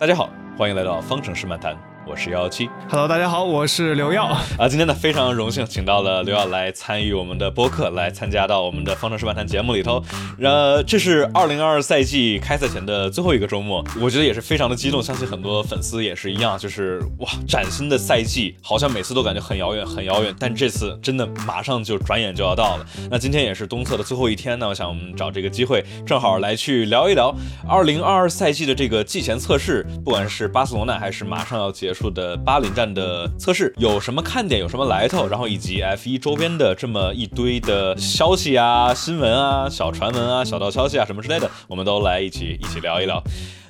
[0.00, 1.76] 大家好，欢迎来到方程式漫谈，
[2.08, 2.70] 我是幺幺七。
[2.88, 4.24] Hello，大家好，我是刘耀。
[4.56, 10.02] 啊，今天呢非常荣幸请到了刘耀来参与我们的播客，来参加到我们的方程式漫谈节目里头。
[10.40, 22.86] 呃，这是二零二二赛季开赛前的最后一个周末，我觉得也是非常的激动，相信很多粉丝也是一样，就是哇，崭新的赛季好像每次都感觉很遥远，很遥远，但这次真的马上就转眼就要到了。
[23.10, 27.34] 那今天也是东测的最后一天呢，我想我们找这个机会，正好来去聊一聊
[27.68, 43.20] 二零二二赛季的这个季前测试，不管是巴塞罗那还是马上要结束处的巴林站的测试，有什么看点，有什么来头，然后以及 F 一周边的这么一堆的消息啊、新闻啊、小传闻啊、小道消息啊什么之类的，我们都来一起一起聊一聊。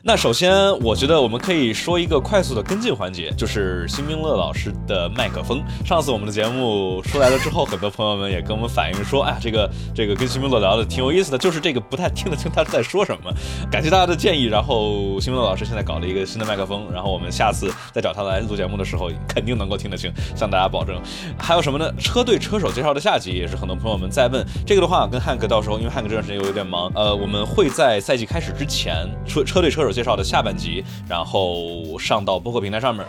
[0.02, 5.60] 那首先，我觉得我们可以说一个快速的跟进环节，就是辛明乐老师的麦克风。
[5.84, 13.32] 上次我们的节目出来了之后，很多朋友们也跟我们反映说，哎呀，这个这个跟辛明乐聊的挺有意思的，就是这个不太听得清他在说什么。
[13.72, 21.02] 感谢大家的建议，然后辛明乐老师现在搞了一个新的麦克风，然后我们下次再找他来录节目的时候，肯定能够听得清，向大家保证。
[21.36, 21.92] 还有什么呢？
[21.98, 33.04] 车队车手介绍的下集也是很多朋友们在问，这个的话跟汉克到时候，因为汉克这段时间有点忙，呃，我们会在赛季开始之前，车车队车手介绍的下半集，然后上到播客平台上面。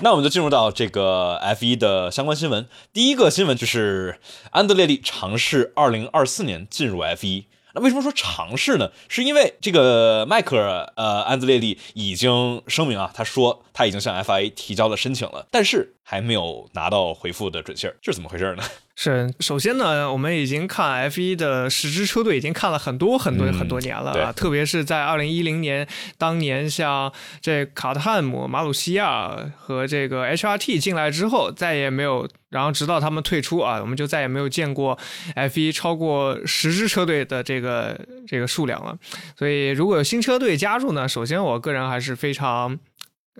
[0.00, 2.66] 那我们就进入到这个 F1 的相关新闻。
[2.92, 4.18] 第一个新闻就是
[4.50, 7.44] 安德烈利尝试2024年进入 F1。
[7.74, 8.90] 那为什么说尝试呢？
[9.08, 18.62] 是因为这个迈克尔呃安德烈利已经声明啊，他说他已经向 FIA 提交了申请了，但是还没有拿到回复的准信儿，这是怎么回事呢？
[18.96, 34.96] 是，首先呢，我们已经看 F1 的十支车队已经看了很多很多嗯很多年了对啊，特别是在二零一零年，当年像这卡特汉姆、马鲁西亚和这个 HRT 进来之后，再也没有，然后直到他们退出啊，我们就再也没有见过
[35.34, 38.96] F 一超过十支车队的这个这个数量了。
[39.36, 42.78] 所以，如果有新车队加入呢，首先我个人还是非常。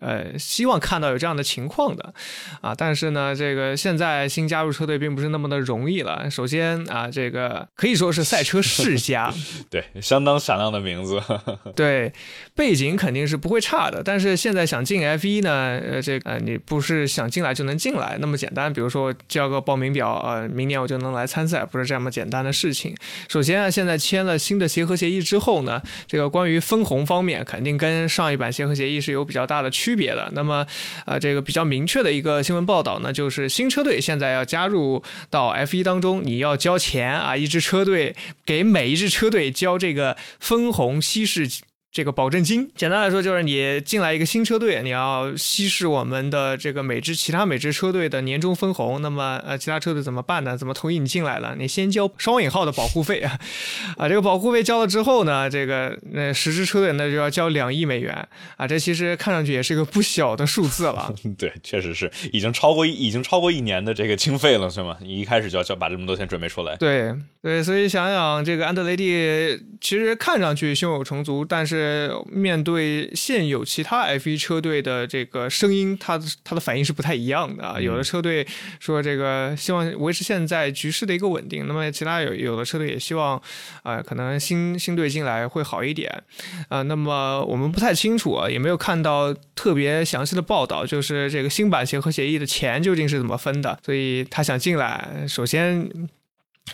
[0.01, 2.13] 呃，希望看到有这样的情况的，
[2.61, 6.29] 啊，但是呢，这个现在新加入车队并不是那么的容易了。
[6.31, 9.33] 首先啊，这个可以说是赛车世家，
[9.71, 11.23] 对，相当闪亮的名字。
[11.77, 12.13] 对，
[12.55, 14.03] 背景肯定是不会差的。
[14.03, 18.73] 但是现在想进 F 一呢，呃，这个、呃、你不是想进来就能进来那么简单。
[18.73, 22.95] 比如说交个报名表，呃，明年我就能来参赛，不是这么简单的事情。
[23.29, 30.31] 首先啊，现在签了新的协和协议之后呢，这个关于分红方面，肯定跟上一版协和协议是有比较大的区区别的。
[30.33, 30.67] 那么，
[31.05, 41.47] 呃，这个比较明确的一个新闻报道呢，就是新车队现在要加入到 F 一当中，你要交钱啊，一支车队给每一支车队交这个分红稀释。
[41.95, 49.01] 这个保证金，简单来说就是你进来一个新车队，你要稀释我们的这个每支其他每支车队的年终分红。
[49.01, 50.57] 那么呃，其他车队怎么办呢？
[50.59, 51.55] 怎么同意你进来了？
[51.57, 53.39] 你先交双引号的保护费啊，
[53.97, 58.27] 啊，这个保护费交了之后呢，这个那十支车队那就要交两亿美元
[58.57, 61.15] 啊，这其实看上去也是个不小的数字了。
[61.39, 64.97] 对，确实是已经超过已经超过一年的这个经费了，是吗？
[65.01, 66.75] 你一开始就要就要把这么多钱准备出来。
[66.75, 71.84] 对对，所以想想这个安德雷蒂，其实看上去胸有成竹，但是。
[72.31, 77.81] 面对现有其他 F1 车队的这个声音，他的他的反应是不太一样的啊。
[77.81, 78.47] 有的车队
[78.81, 83.37] 说这个希望维持现在局势的一个稳定，那么其他有有的车队也希望，
[83.83, 86.11] 啊、呃，可能新新队进来会好一点，
[86.69, 95.89] 啊、呃，那么我们不太清楚啊，也没有看到特别详细的报道，就是这个新版协和协议的钱究竟是怎么分的，所以他想进来，首先。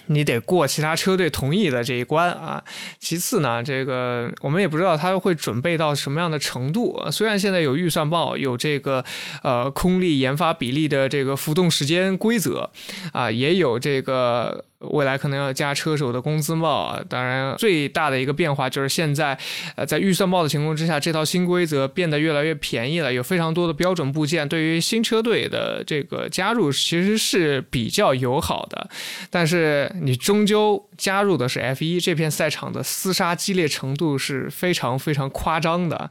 [0.06, 2.62] 你得过其他车队同意的这一关啊。
[2.98, 7.00] 其次呢，这个我们也不知道他会准备到什么样的程度。
[7.10, 9.04] 虽然现在有预算报，有这个
[9.42, 12.70] 呃空力研发比例的这个浮动时间规则
[13.12, 14.64] 啊，也有这个。
[14.80, 19.38] 未来可能要加车手的工资帽，当然最大的一个变化就是现在，
[19.76, 28.88] 呃，在预算报的情况之下，这套新规则变得越来越便宜了，有非常多的标准部件，对于新车队的这个加入其实是比较友好的，
[29.28, 36.10] 但是你终究加入的是 F1 这片赛场的厮杀激烈程度是非常非常夸张的，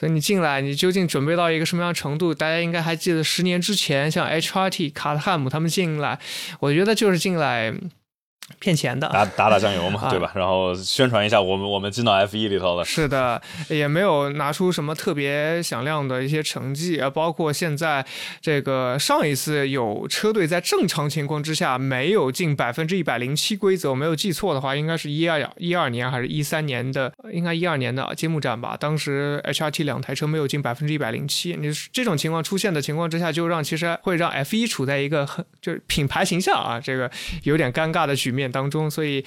[0.00, 2.34] 所以你进来，你究竟准备到一个什么样程度？
[2.34, 6.18] 大家应该还记得十年之前，像 HRT 卡特汉姆他们进来，
[6.58, 7.72] 我觉得就是进来。
[8.58, 10.32] 骗钱的，打打打酱油嘛，啊对吧？
[10.34, 12.84] 然后宣传一下我们我们进到 F 一里头了。
[12.84, 18.04] 是的，也没有拿出什么特别响亮的一些成绩啊，包括现在
[18.40, 28.76] 这个上一次有车队在正常情况之下没有进百分之一百零七规则，我没有记错的话，应该是一二一二年还是一三年的，应该一二年的揭幕战吧。
[28.78, 37.10] 当时 HRT 两台车没有进百分之一百零七，你这种情况出现的情况之下，就让其实会让 F 一处在一个很就是品牌形象啊这个
[37.44, 39.24] 有点尴尬的局面面当中，所以。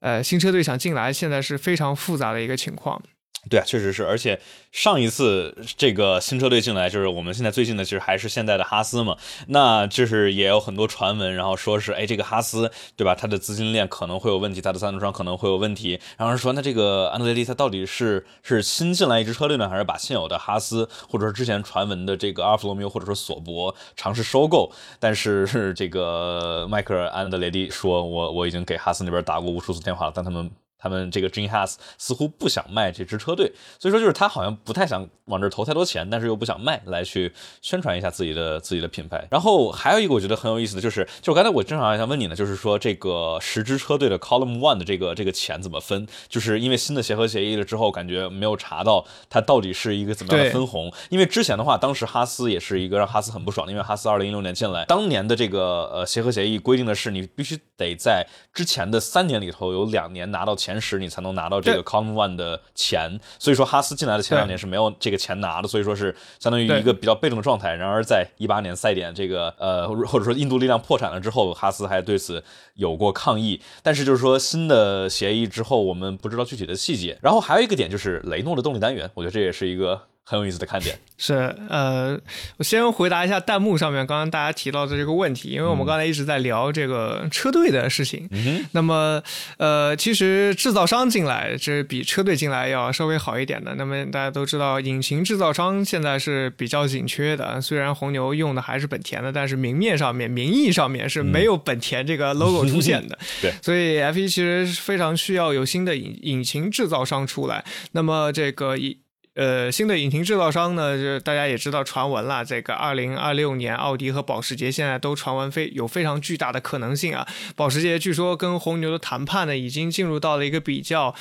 [0.00, 3.02] 呃，新车队想进来，现在是非常复杂的一个情况。
[3.48, 4.38] 对啊，确实是，而且
[4.72, 9.16] 上一次这个新车队进来，就是我们现在最近的，其实还是现在的哈斯嘛。
[9.46, 13.14] 那就是也有很多传闻，然后说是，哎，这个哈斯，对吧？
[13.14, 15.98] 他的资金链可能会有问题，他的赞助商可能会有问题。
[16.18, 24.70] 然后说，那这个安德烈利他到底是是新进来一支车队呢，还是把现有的哈斯，或者说之前传闻的这个阿尔弗罗密欧或者说索博尝试收购？
[24.98, 30.50] 但是是这个迈克尔安德烈利说，我我已经给哈斯那边打过无数次电话了，但他们。
[30.78, 39.26] 他们这个 Gene Haas 似乎不想卖这支车队，所以说就是他好像不太想往这投太多钱，但是又不想卖，来去宣传一下自己的自己的品牌。
[39.30, 46.06] 然后还有一个我觉得很有意思的就是，就刚才我正好还想问你呢，就是说这个十支车队的 Column One 的这个这个钱怎么分？
[46.28, 50.92] 就是因为新的协和协议了之后，感觉没有查到它到底是一个怎么样的分红。
[51.10, 58.24] 因为之前的话，当时哈斯也是一个让哈斯很不爽的，因为哈斯二零一六年进来，当年的这个呃协和协议规定的是你必须得在
[58.54, 60.67] 之前的三年里头有两年拿到钱。
[60.68, 67.74] 前十你才能拿到这个 Common One 的钱，所以说哈斯进来的前两年是没有这个钱拿的，所以说是相当于一个比较被动的状态。
[67.74, 72.44] 然而在一八年赛点这个呃或者说印度力量破产了之后，哈斯还对此
[72.74, 73.58] 有过抗议。
[73.82, 77.18] 但是就是说新的协议之后，我们不知道具体的细节。
[77.22, 80.02] 然后还有一个点就是雷诺的动力单元，我觉得这也是一个。
[80.30, 81.34] 很有意思的看点 是，
[81.70, 82.20] 呃，
[82.58, 88.28] 我先回答一下弹幕上面刚刚大家提到的这个问题，因为我们刚才一直在聊这个车队的事情。
[88.30, 89.20] 嗯那么，
[89.56, 93.74] 呃，其实制造商进来，这比车队进来要稍微好一点的。
[93.76, 97.58] 那么大家都知道，引擎制造商现在是比较紧缺的。
[97.60, 103.18] 虽然红牛用的还是本田的，但是明面上面、名义上面是没有本田这个 logo 出现的。
[103.40, 103.52] 对。
[103.62, 107.64] 所以 F 一其实非常需要有新的引引擎制造商出来。
[107.92, 108.98] 那么这个一。
[109.38, 112.44] 呃，新的引擎制造商呢，就是大家也知道传闻了。
[112.44, 117.24] 这个二零二六年，奥迪和保时捷现在都传闻非有非常巨大的可能性啊。
[117.54, 121.14] 保时捷据说跟红牛的谈判呢，已经进入到了一个比较，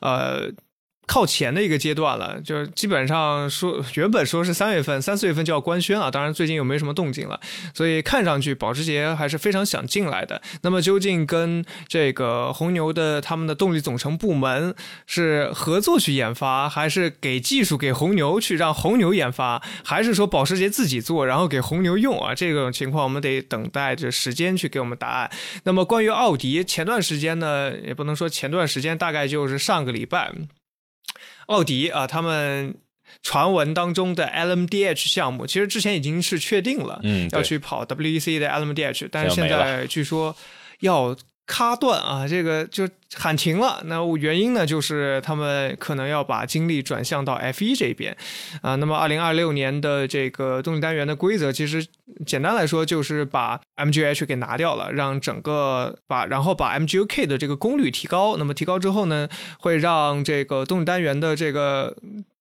[0.00, 0.52] 呃。
[1.06, 7.40] 靠前的一个阶段了，就是基本上说原本说是三月份、三四月份就要官宣了，当然最近又没什么动静了，
[7.72, 10.42] 所以看上去保时捷还是非常想进来的。
[10.62, 14.74] 那么究竟跟这个红牛的他们的动力总成部门
[15.06, 22.34] 是合作去研发，还是给技术给红牛去让红牛研发，还是说保时捷自己做然后给红牛用啊？
[22.34, 25.30] 这种情况我们得等待着时间去给我们答案。
[25.62, 30.32] 那么关于奥迪，前段时间呢，也不能说前段时间，大概就是上个礼拜。
[31.46, 32.74] 奥迪啊，他们
[33.22, 40.36] 传闻当中的 LMDH 项目，其实之前已经是确定了，嗯，要去跑 WEC 的 LMDH，但是现在据说
[40.80, 41.16] 要。
[41.48, 43.82] 卡断啊，这个就喊停了。
[43.84, 48.16] 那原因呢，就是他们可能要把精力转向到 F 一这边
[48.62, 48.74] 啊。
[48.76, 51.86] 那么，二零二六年的这个动力单元的规则，其实
[52.24, 58.36] 简单来说就是把 MGH 给拿掉了，让整个把然后把 MGUK 的这个功率提高。
[58.36, 59.28] 那么提高之后呢，
[59.58, 61.96] 会让这个动力单元的这个。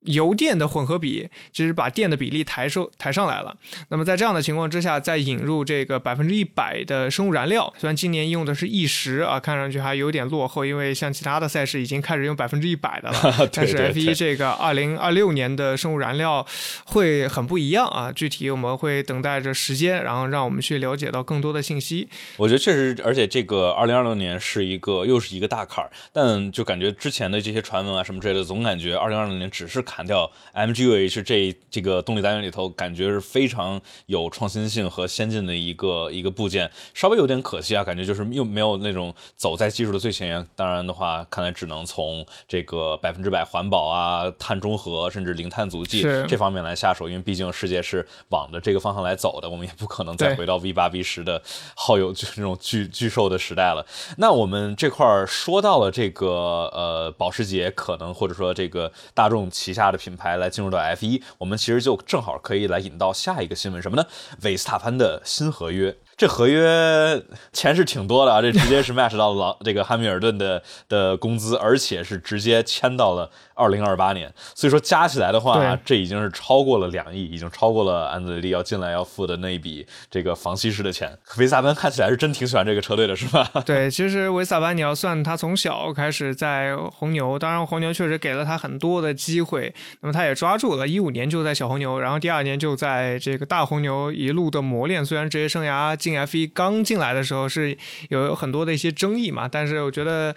[0.06, 3.58] 油电的混合比，其实把电的比例抬收抬上来了。
[3.90, 13.50] 那么在这样的情况之下，再引入这个百分之一百的生物燃料，虽然今年用的是 E 十啊，看上去还有点落后，因为像其他的赛事已经开始用百分之一百的了。
[13.54, 16.46] 但是 F 一这个二零二六年的生物燃料
[16.86, 22.08] 会很不一样啊，具体我们会等待着时间，然后让我们去了解到更多的信息。
[22.38, 29.86] 我觉得确实，而且这个二零二六年是一个又是一个大坎儿，但就感觉之前的这些传闻啊什么之类的，总感觉二零二六年只是。
[29.86, 40.45] 砍掉 MGUH 这这个动力单元里头，感觉是非常有创新性和先进的一个一个部件，稍微有点可惜啊，感觉就是又没有那种走在技术的最前沿。
[40.56, 51.42] 当然的话，看来只能从这个百分之百环保啊、碳中和甚至零碳足迹这方面来下手，因为毕竟世界是往着这个方向来走的，我们也不可能再回到 V 八 V 十的
[51.74, 53.86] 耗油 就是那种巨巨兽的时代了。
[54.18, 56.28] 那我们这块儿说到了这个
[56.74, 59.86] 呃保时捷可能或者说这个大众旗下。
[59.86, 64.04] 的品牌来进入到 F 一，我们其实就正好可以来引到下一个新闻，什么呢？
[64.42, 65.96] 韦斯塔潘的新合约。
[66.18, 74.34] 这合约钱是挺多的啊，这直接是 match 到了这个汉密尔顿的的工资，而且是直接签到了二零二八年。
[74.54, 81.18] 所以说加起来的话，这已经是超过了两亿，已经超过了安德烈利要进来要付的那一笔这个房西式的钱。
[81.38, 83.52] 维萨班看起来是真挺喜欢这个车队的，是吧？
[83.66, 90.88] 对，其实维萨班你要算他从小开始在红牛，当然红牛确实给了他很多的机会，那么他也抓住了。
[90.88, 95.94] 一五年就在小红牛，然后第二年就在这个大红牛一路的磨练，虽然职业生涯。
[96.06, 97.76] 进 F 一刚进来的时候是
[98.10, 100.36] 有很多的一些争议嘛，但是我觉得，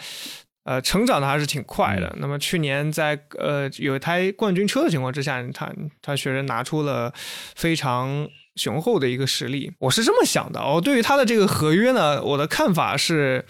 [0.65, 2.17] 呃，成长的还是挺快的。
[2.21, 5.71] 那么去年在呃有一台冠军车的情况之下，他
[6.01, 7.13] 他确实拿出了
[7.55, 9.71] 非常雄厚的一个实力。
[9.79, 13.45] 我是这么想的哦，对于他的这个合约呢，我的看法是，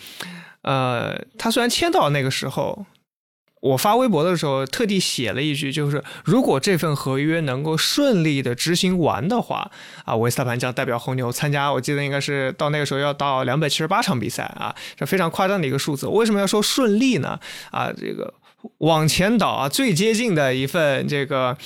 [0.63, 2.85] 呃，他虽然签到那个时候。
[3.61, 9.71] 我发微博的时候特地写了一句，就是如果这份合约能够顺利的执行完的话，
[10.05, 16.07] 啊，维斯塔潘将代表红牛参加，我记得应该是到那个时候要到两百七十八场比赛啊，这非常夸张的一个数字。
[16.07, 17.39] 为什么要说顺利呢？
[17.71, 18.33] 啊，这个。
[18.79, 21.57] 往前倒啊，最接近的一份这个，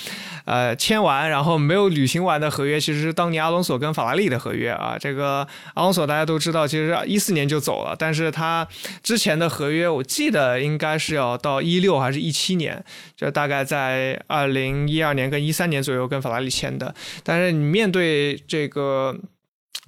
[0.45, 4.95] 呃，签完然后没有履行完的合约，其实是当年阿隆索跟法拉利的合约啊。
[4.99, 8.67] 这个阿隆索大家都知道，其实一四年就走了，但是他
[9.01, 12.83] 之前的合约我记得应该是要到一六还是一七年，
[13.15, 16.93] 就大概在二零一二年跟一三年左右跟法拉利签的。
[17.23, 19.17] 但是你面对这个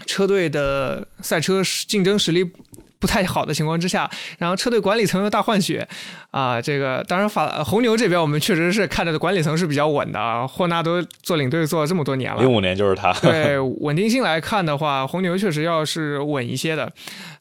[0.08, 2.52] 车队的赛车竞争实力。
[3.00, 5.88] 不太好的情况之下，然后车队管理层又大换血，
[6.32, 16.92] 啊，这个当然法红牛这边我们确实是看着的管理层是比较稳的啊，霍纳都做领队做了这么多年了，零五年就是他，对稳定性来看的话，红牛确实要是稳一些的，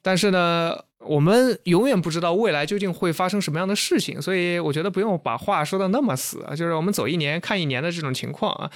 [0.02, 0.75] 但是呢。
[1.06, 6.56] 我们永远不知道未来究竟会发生什么样的事情，所以我觉得不用把话说的那么死啊。
[6.56, 8.70] 就是我们走一年看一年的这种情况啊。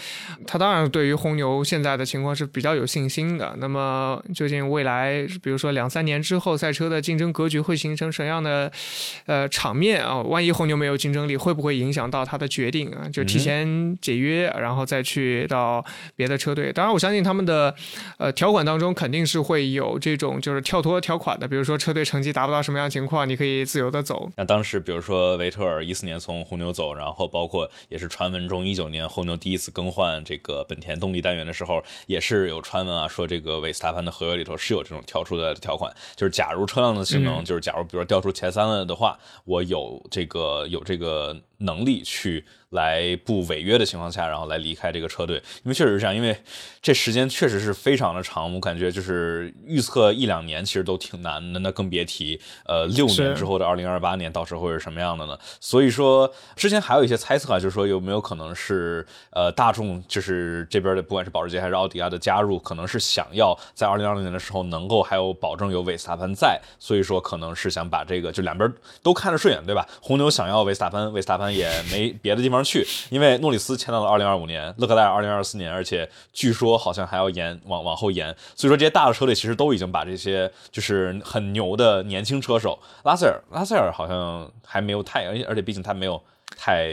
[0.46, 3.56] 他当然对于红牛现在的情况是比较有信心的。
[3.58, 8.70] 那么究竟未来，比如说两三年之后，赛车的竞争格局会形成什么样的
[9.24, 10.20] 呃场面啊？
[10.22, 13.08] 万一红牛没有竞争力，会不会影响到他的决定啊？
[13.10, 15.82] 就提前解约，然后再去到
[16.14, 16.70] 别的车队？
[16.72, 17.74] 当然，我相信他们的
[18.18, 22.17] 呃条款当中肯定是会有这种就是跳脱条款的，比如说车队成。
[22.18, 24.28] 成绩达不到什么样的情况，你可以自由的走。
[24.34, 42.44] 那当时，比如说维特尔一四年从红牛走，然后包括也是传闻中一九年红牛第一次更换这个本田动力单元的时候，也是有传闻啊，说这个维斯塔潘的合约里头是有这种跳出的条款，就是假如车辆的性能，就是假如比如说掉出前三了的话，我有这个有这个能力去。
[42.72, 46.36] 来不违约的情况下，然后来离开这个车队，因为确实是这样，因为
[46.82, 55.38] 这时间确实是非常的长，我感觉就是预测一两年其实都挺难的，那更别提呃六年之后的二零二八年到时候会是什么样的呢？
[55.58, 68.70] 所以说之前还有一些猜测啊，就是说有没有可能是呃大众就是这边的不管是保时捷还是奥迪啊的加入，可能是想要在二零二零年的时候能够还有保证有维斯塔潘在，所以说可能是想把这个就两边
[69.02, 69.88] 都看着顺眼，对吧？
[70.02, 72.62] 红牛想要维斯塔潘，维斯塔潘也没别的地方。
[72.62, 86.20] 去，因为诺里斯签到了二零二五年，勒克莱尔二零二四年，而且据说好像还要延往往后延，所以说这些大的车队其实都已经把这些就是很牛的年轻车手，拉塞尔，拉塞尔好像还没有太，而且而且毕竟他没有
[86.56, 86.92] 太。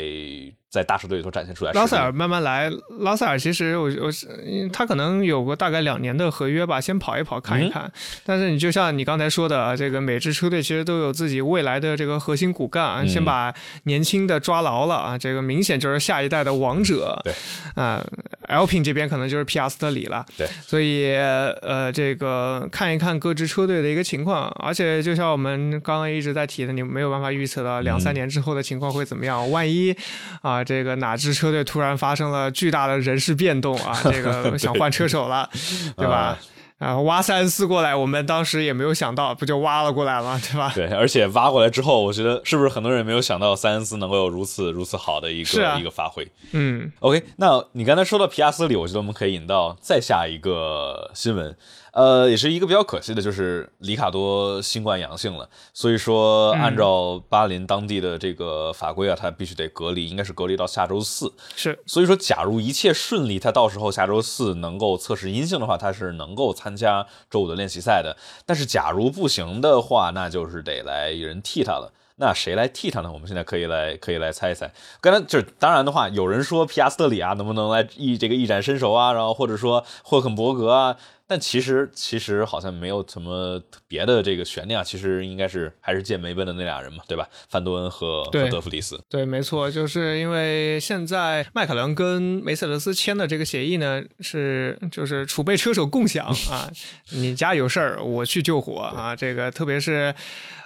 [0.76, 1.72] 在大师队里头展现出来。
[1.72, 4.28] 拉塞尔慢慢来，拉塞尔其实我我是
[4.74, 7.90] 他可能有个大概两年的合约吧，先跑一跑看一看。
[8.26, 13.54] 但是你就像你刚才说的，这个每支车队其实都有自己未来的这个核心骨干，先把
[13.84, 17.18] 年轻的抓牢了啊，这个明显就是下一代的王者。
[17.24, 17.34] 对，
[17.76, 18.06] 啊
[18.50, 20.26] ，L 品这边可能就是皮亚斯特里了。
[20.38, 29.96] 对，所以呃，这个看一看各支车队的一个情况，而且就像我们刚刚一直在提的，你没有办法预测到两三年之后的情况会怎么样，万一
[30.42, 30.65] 啊。
[30.66, 33.98] 这个哪支车队突然发生了巨大的人事变动啊？
[34.12, 35.50] 这个想换车手了，
[35.96, 36.38] 对吧？
[36.78, 40.40] 啊，挖塞恩斯过来，我们当时也没有想到，不就挖了过来吗？
[40.44, 40.72] 对吧？
[40.76, 46.28] 对，而且挖过来之后，我觉得是不是很多人没有想到塞恩斯能够有如此如此好的一个一个发挥？
[46.52, 51.56] 嗯，OK，那你刚才说到皮亚斯里，我觉得我们可以引到再下一个新闻。
[51.96, 61.32] 呃，也是一个比较可惜的，就是里卡多新冠阳性了，所以说按照巴林当地的这个法规啊，他必须得隔离，应该是隔离到下周四。
[61.56, 68.18] 是，所以说假如一切顺利，他到时候下周四能够测试阴性的话，他是能够参加周五的练习赛的。
[68.46, 71.94] 但是假如不行的话，那就是得来有人替他了。
[72.18, 73.12] 那谁来替他呢？
[73.12, 74.72] 我们现在可以来可以来猜一猜。
[75.02, 79.12] 刚才就是当然的话，有人说皮亚斯特里啊，能不能来一这个一展身手啊？
[79.12, 80.96] 然后或者说霍肯伯格啊。
[81.28, 87.28] 但其实其实好像没有什么别的这个悬念啊，其实应该是还是见梅奔的那俩人嘛，对吧？
[87.50, 89.00] 范多恩和和德弗里斯。
[89.10, 96.70] 对，没错，就是因为现在迈凯伦跟梅赛德斯签的这个协议呢，是就是储备车手共享啊，
[97.12, 100.14] 你家有事儿我去救火啊，这个特别是。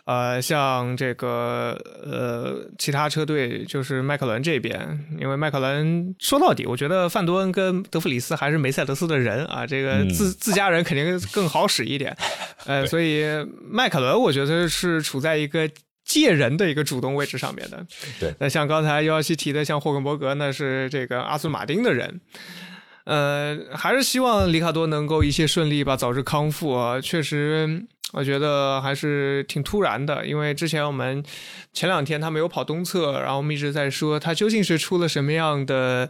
[0.10, 12.18] 呃，像这个呃，其他车队就是迈凯伦这边，因为迈凯伦说到底，我觉得范多恩跟德弗里斯还是梅赛德斯的人啊，这个自自家人肯定更好使一点，
[12.66, 13.24] 呃，所以
[13.70, 15.70] 迈凯伦我觉得是处在一个
[16.04, 17.86] 借人的一个主动位置上面的。
[18.20, 22.20] 对，那像刚才幺幺七提的，像霍肯伯格，那是这个阿斯顿马丁的人。
[23.06, 27.02] 呃，还是希望里卡多能够一切顺利吧，早日康复啊！
[27.02, 31.24] 确实，我觉得还是挺突然的，因为之前我们
[31.74, 36.10] 前两天他没有跑东侧，然后我们一直在说他究竟是出了什么样的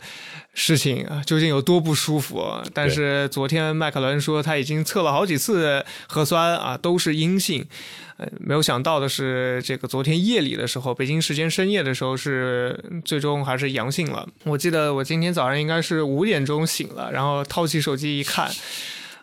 [0.53, 2.45] 事情啊，究竟有多不舒服。
[2.73, 7.67] 但是昨天迈凯伦说他已经测了好几次核酸啊，都是阴性。
[8.15, 14.27] 呃，没有想到的是，这个昨天夜里的时候，北京时间深夜的时候是最终还是阳性了。
[14.43, 18.49] 我记得我今天早上应该是五点钟醒了，然后掏起手机一看。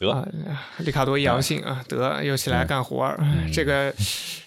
[0.00, 0.28] 得，
[0.78, 3.18] 里卡多一阳性啊，得又起来干活儿。
[3.52, 3.92] 这个，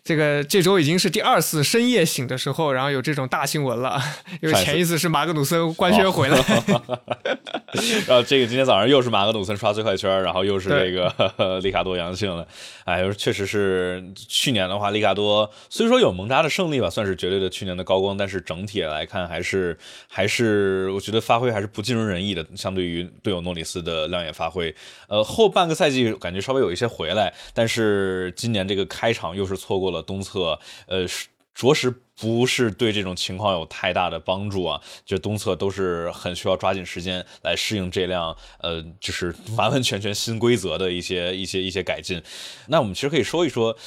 [0.04, 4.00] 这个这周已经是第二次深夜醒的时候，然后有这种大新闻了。
[4.42, 6.38] 因为前一次是马格努森官宣回来，
[8.08, 12.48] 然后这个今天早上又是马格努森刷最快圈，然后又是这个 里卡多阳性了。
[12.86, 19.78] 哎，确实是去年的话，里卡多虽说有蒙扎的胜利吧，算是绝对的去年的高光，但是整体来看还是
[20.08, 24.74] 还是我觉得发挥还是不尽如人意的，相对于队友诺里斯的亮眼发挥，
[25.08, 25.24] 呃。
[25.40, 31.08] 后半个赛季感觉稍微有一些回来，但是今年这个开场又是错过了东侧，呃，
[31.54, 34.82] 着实不是对这种情况有太大的帮助啊。
[35.06, 42.22] 就东侧都是很需要抓紧时间来适应这辆，呃，就是完完全全新规则的一些一些一些改进。
[42.68, 43.78] 那我们其实可以说一说，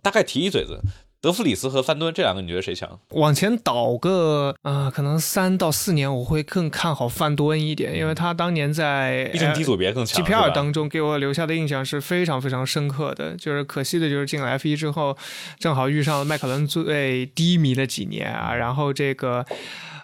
[0.00, 0.80] 大概提一嘴子。
[1.22, 2.98] 德弗里斯和范顿这两个，你觉得谁强？
[3.10, 10.24] 往前倒个啊，可能三到四年，我会更看好范多恩一点，因为他当年在毕竟低组别更强。
[10.24, 15.16] GPR 当中给我留下的印象是非常非常深刻的，就是可惜的就是进了 F 一之后，
[15.58, 19.44] 正好遇上了迈凯伦最低迷的几年啊，然后这个。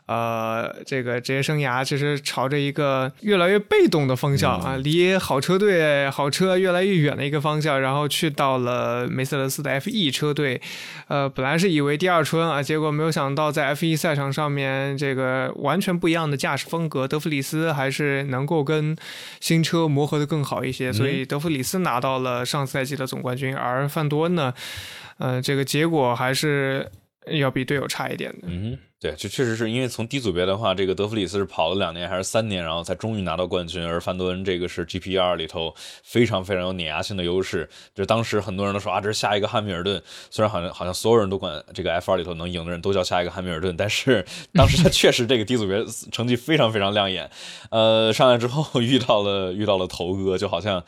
[0.07, 10.61] 呃，这个职业生涯其实朝着一个越来越被动的方向啊，离好车队、好车越来越远的一个方向，然后去到了梅赛德斯的 F1 车队。
[11.09, 18.97] 呃，本来是以为第二春啊，结果没有想到在 F1 赛场上面，这个完全不一样的驾驶风格，德弗里斯还是能够跟
[19.41, 24.55] 新车磨合的更好一些，所以德弗里斯拿到了上赛季的总冠军，而范多恩呢，
[25.19, 26.89] 呃，这个结果还是
[27.33, 28.47] 要比队友差一点的。
[28.47, 28.79] 嗯。
[28.99, 37.69] 对，就确实是因为从低组别的话，这个德弗里斯是跑了两年还是三年，然后才终于拿到冠军，而范多恩这个是 GP2 里头非常非常有碾压性的优势。
[37.95, 40.03] 就当时很多人都说啊，这是下一个汉密尔顿。
[40.31, 44.25] 虽然好像好像所有人都管这个 F2 里头能赢的人都叫下一个汉密尔顿，但是
[44.55, 47.31] 当时他确实这个低组别成绩非常非常亮眼。
[47.71, 50.83] 呃，上来之后 遇到了遇到了头哥，就好像。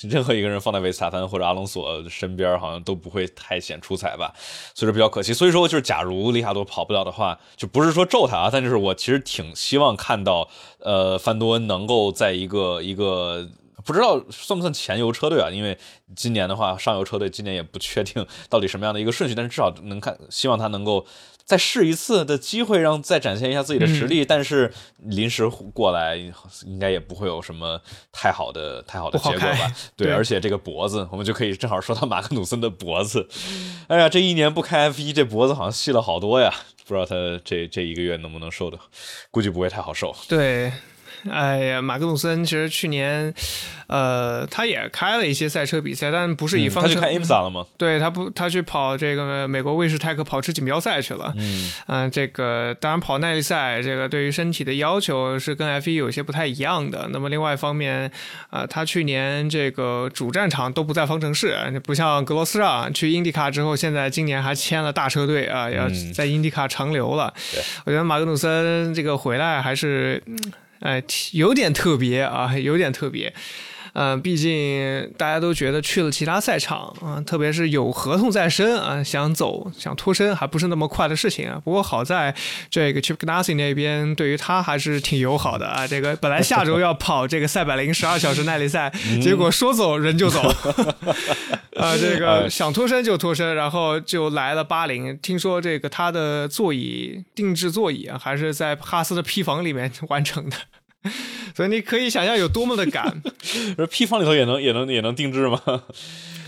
[0.00, 4.34] 任何一个人放在维斯塔潘或者阿隆索身边，好像都不会太显出彩吧，
[4.74, 5.32] 所以说比较可惜。
[5.32, 10.48] 所以说，就是假如里卡多跑不了的话，就不是说咒他啊，但就是我其实挺希望看到，
[10.80, 13.48] 呃，范多恩能够在一个一个
[13.84, 15.50] 不知道算不算前游车队啊？
[15.50, 15.76] 因为
[16.16, 21.06] 今年的话，上游车队今年也不确定到底什么样的一个顺序，但是至少能看，希望他能够。
[21.46, 24.24] 再试一次的机会，让再展现一下自己的实力。
[24.24, 26.16] 但是临时过来，
[26.64, 27.78] 应该也不会有什么
[28.10, 29.70] 太好的、太好的结果吧？
[29.94, 33.28] 对，而且这个脖子，我们就可以正好说到马克努森的脖子。
[33.88, 36.50] 哎呀，这一年不开 F 一，这脖子好像细了好多呀！
[36.86, 38.78] 不知道他这这一个月能不能瘦的，
[39.30, 40.16] 估计不会太好受。
[40.26, 40.72] 对。
[41.30, 43.32] 哎呀，马格努森其实去年，
[43.86, 46.94] 呃，他也开了一些赛车比赛，但不是以方程。
[46.94, 47.64] 他去开 IMSA 了吗？
[47.78, 51.32] 对他不，他去跑这个美国卫士泰克跑车锦标赛去了。
[51.36, 57.08] 嗯，嗯，这个当然跑耐力赛，这个对于身体的要求是跟 F1 有些不太一样的。
[57.10, 58.10] 那么另外一方面，
[58.50, 67.32] 呃，他去年这个主战场都不在方程式，不像格罗斯让去英迪卡之后，现在今年还签了大车队啊，要在英迪卡长留了。
[67.84, 70.22] 我觉得马格努森这个回来还是。
[70.84, 73.32] 哎，有点特别啊，有点特别。
[73.94, 81.60] 嗯，毕竟大家都觉得去了其他赛场啊，特别是有合同在身啊，想走想脱身还不是那么快的事情啊。
[81.64, 82.34] 不过好在
[82.68, 85.86] 这个 Chip Ganassi 那边对于他还是挺友好的啊。
[85.86, 90.40] 这个本来下周要跑这个赛百灵十二小时耐力赛， 结果说走人就走
[91.76, 95.16] 啊， 这个想脱身就脱身，然后就来了巴林。
[95.18, 100.56] 听说这个他的座椅定制座椅啊，还是在哈斯的坯房里面 完成的。
[101.54, 103.22] 所以你可以想象有多么的赶，
[103.76, 105.60] 这坯房里头也能也能也能定制吗？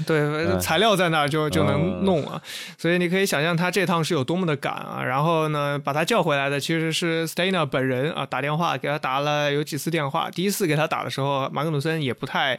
[0.07, 0.21] 对，
[0.59, 2.41] 材料在那儿就就能弄啊。
[2.77, 5.03] 所以你可以想象他这趟是有多么的赶啊。
[5.03, 10.31] 然后呢，把他叫回来的其实是 Stainer 本人啊，打电话给他打了有几次电话。
[10.31, 12.59] 第一次给他打的时候，马格努森也不太，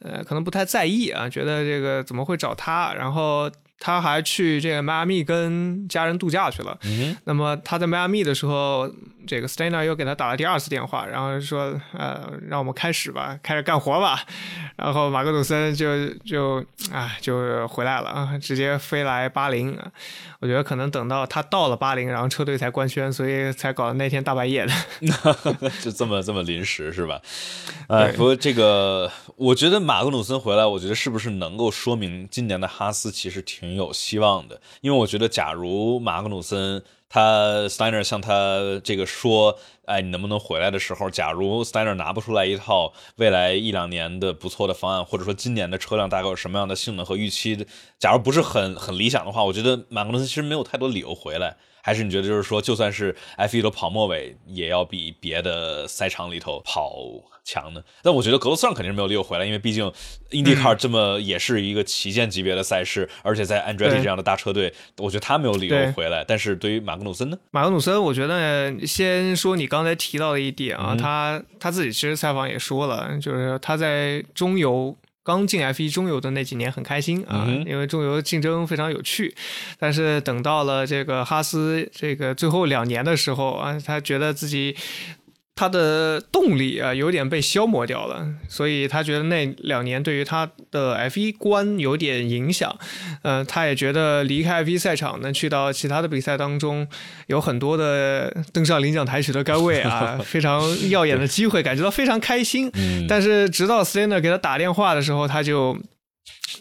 [0.00, 2.92] 呃，可能不太在意啊，觉得这个怎么会找他？
[2.92, 6.78] 然后他还去这个迈阿密跟家人度假去了。
[6.84, 8.90] 嗯那么他在迈阿密的时候，
[9.26, 14.20] 这个 Stainer 又给他打了第二次电话，然后说：“呃，让我们开始吧，开始干活吧。”
[14.76, 19.76] 然后马格努森就就啊就回来了啊，直接飞来巴林。
[20.38, 24.72] 我觉得可能等到他到了巴林，然后车队才官宣，所以才搞得那天大半夜的。
[25.82, 27.20] 就这么这么临时是吧？
[27.88, 34.60] 哎，不过这个，我觉得马格努森回来，我觉得是不是能够说明今年的哈斯其实挺挺有希望的？
[34.80, 47.66] 因为我觉得，假如马格努森他 Steiner 向他这个说，哎，你能不能回来的时候，假如 Steiner 拿不出来一套未来一两年的不错的方案，或者说今年的车辆大概有什么样的性能和预期，
[47.98, 51.56] 假如不是很很理想的话，我觉得马格努斯其实没有太多理由回来。
[51.82, 56.96] 还是你觉得就是说，就算是 F1 都跑末尾，也要比别的赛场里头跑
[57.44, 57.80] 强呢？
[58.02, 59.92] 但我觉得格罗斯让肯定是没有理由回来，因为毕竟
[60.32, 66.24] IndyCar 这么也是一个旗舰级别的赛事，而且在 Andretti 这样的大车队，我觉得他没有理由回来。
[66.26, 67.38] 但是对于马格努森呢？
[67.52, 74.96] 马格努森，我觉得先说你刚才提到的一点啊，他他自己其实采访也说了，就是他在中游。
[75.22, 79.34] 刚进 F 一中游的那几年很开心啊，因为中游竞争非常有趣。
[79.76, 84.76] 但是等到了这个哈斯这个最后两年的时候啊，他觉得自己。
[85.56, 92.78] 他的动力啊，有点被消磨掉了，所以他觉得那两年对于他的 F 一观有点影响。
[93.22, 96.86] 嗯，他也觉得离开 F1 赛场呢，去到其他的比赛当中，
[97.28, 102.70] 有很多的登上领奖台时的杆位啊， 非常耀眼的机会，感觉到非常开心。
[103.08, 105.76] 但是直到 s t a n e r 给他打电话的时候，他就。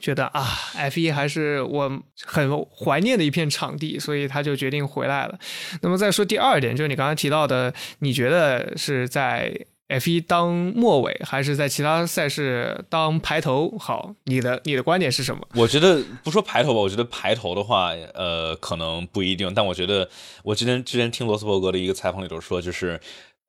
[0.01, 1.89] 觉得啊，F1 还是我
[2.23, 5.39] 很怀念的一片场地，所以他就决定回来了。
[5.81, 9.51] 那么再说第二点，就是你刚才提到的，你觉得是在
[9.87, 14.13] F1 当末尾，还是在其他赛事当排头好？
[14.25, 15.47] 你的你的观点是什么？
[15.55, 19.53] 我觉得不说排头吧，我觉得排头的话，呃，可能不一定。
[19.53, 20.09] 但我觉得
[20.43, 22.99] 我之前之前听罗斯伯格的一个采访里头说，就是。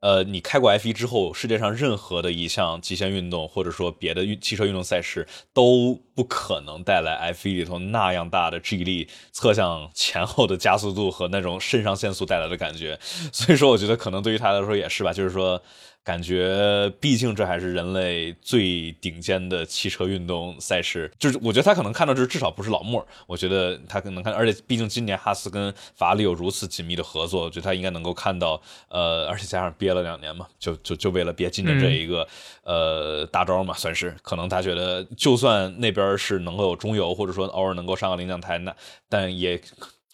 [0.01, 12.99] 呃，你开过 F1 之后，世界上任何的一项极限运动，或者说别的汽车运动赛事，都不可能带来 F1 里头那样大的 G 力、侧向前后的加速度和那种肾上腺素带来的感觉。
[13.33, 15.63] 所以说，我觉得可能对于他来说也是吧，就是说。
[16.07, 32.25] 感觉，毕竟这还是人类最顶尖的汽车运动赛事，就是我觉得他可能看到这至少不是老莫，我觉得他可能看，而且毕竟今年哈斯跟法拉利有如此紧密的合作，我觉得他应该能够看到，呃，而且加上憋了两年嘛，就就就为了憋今年这一个
[32.63, 38.73] 呃大招嘛，算是，可能他觉得就算那边是能够有中游，或者说偶尔能够上个领奖台，那
[39.09, 39.61] 但也。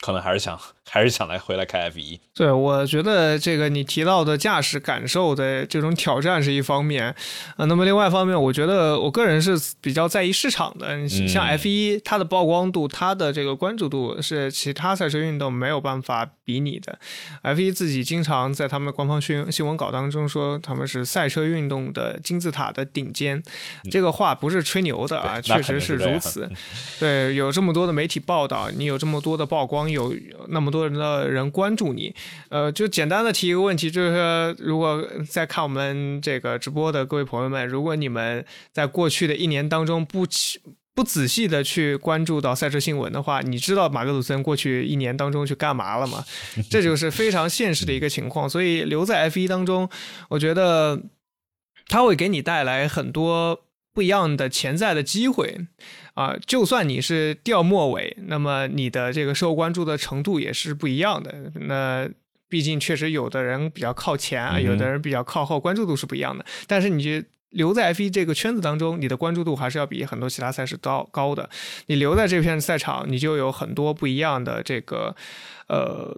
[0.02, 0.60] 可能还是想，
[0.90, 2.20] 还是想来回来开 F 一。
[2.34, 7.14] 对，我觉得这个你提到的驾驶感受的这种挑战是一方面，
[7.56, 10.96] 呃，那么另外一方面，我觉得我个人是比较在意市场的。
[10.96, 16.98] 你像 F 一，它的曝光度、它的这个关注度是其他赛车运动没有办法比拟的。
[17.42, 23.40] F 一自己经常在他们的官方新新闻稿当中说，他们是赛车运动的金字塔的顶尖。
[23.90, 26.50] 这个话不是吹牛的啊，确实是如此。
[26.98, 29.91] 对，有这么多的媒体报道，你有这么多的曝光。
[29.92, 30.14] 有
[30.48, 32.14] 那么多人的人关注你，
[32.48, 40.26] 呃，就简单的提一个问题，就是说，如果在看我们这个直播的各位朋友们，如果你们在过去的一年当中不
[40.94, 46.22] 不仔细的去关注到赛车新闻的话，你知道马格鲁森过去一年当中去干嘛了吗？
[46.68, 48.48] 这就是非常现实的一个情况。
[48.48, 49.88] 所以留在 F 一当中，
[50.28, 51.00] 我觉得
[51.86, 55.66] 他会给你带来很多不一样的潜在的机会。
[56.14, 61.34] 啊，就算你是掉末尾，那么你的这个受关注的程度也是不一样的。
[61.54, 62.08] 那
[62.48, 66.44] 毕竟确实有的人比较靠前啊，有的人比较靠后，关注度是不一样的。
[66.66, 71.48] 但是你留在 F1 这个圈子当中，你的关注度还是要比很多其他赛事高高的。
[71.86, 75.16] 你留在这片赛场，你就有很多不一样的这个，
[75.68, 76.14] 呃，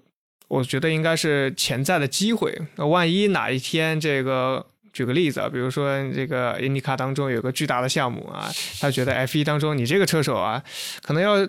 [0.49, 2.53] 我觉得应该是潜在的机会。
[2.77, 4.67] 那万一哪一天这个。
[4.95, 8.49] 举个例子啊，比如说这个印尼卡当中有个巨大的项目啊，
[8.81, 10.63] 他觉得 F1 当中你这个车手啊，
[11.03, 11.47] 可能要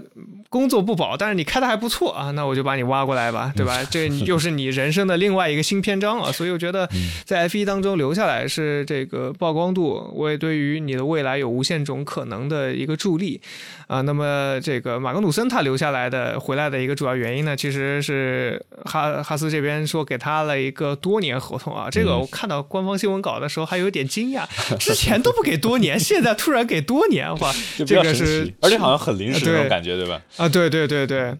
[0.49, 3.84] 工作不保，但是你开的还不错啊，那我就把你挖过来吧，对吧？
[3.84, 6.89] 这又是你人生的另外一个新篇章啊，所以我觉得
[7.23, 13.39] 在 F1 当中留下来是这个曝光度，我也对于你的未来有无限种可能的一个助力
[13.86, 14.01] 啊。
[14.01, 23.35] 那么这个马格努森他留下来的回来的一个主要原因呢，其实是哈哈斯这边说给他了一个多年合同啊，这个我看到官方新闻稿。
[23.39, 24.45] 的时候还有点惊讶，
[24.78, 27.54] 之前都不给多年，现在突然给多年，哇，
[27.86, 30.21] 这个是，而且好像很临时那种感觉，对吧？
[30.38, 31.36] 啊，对对对对，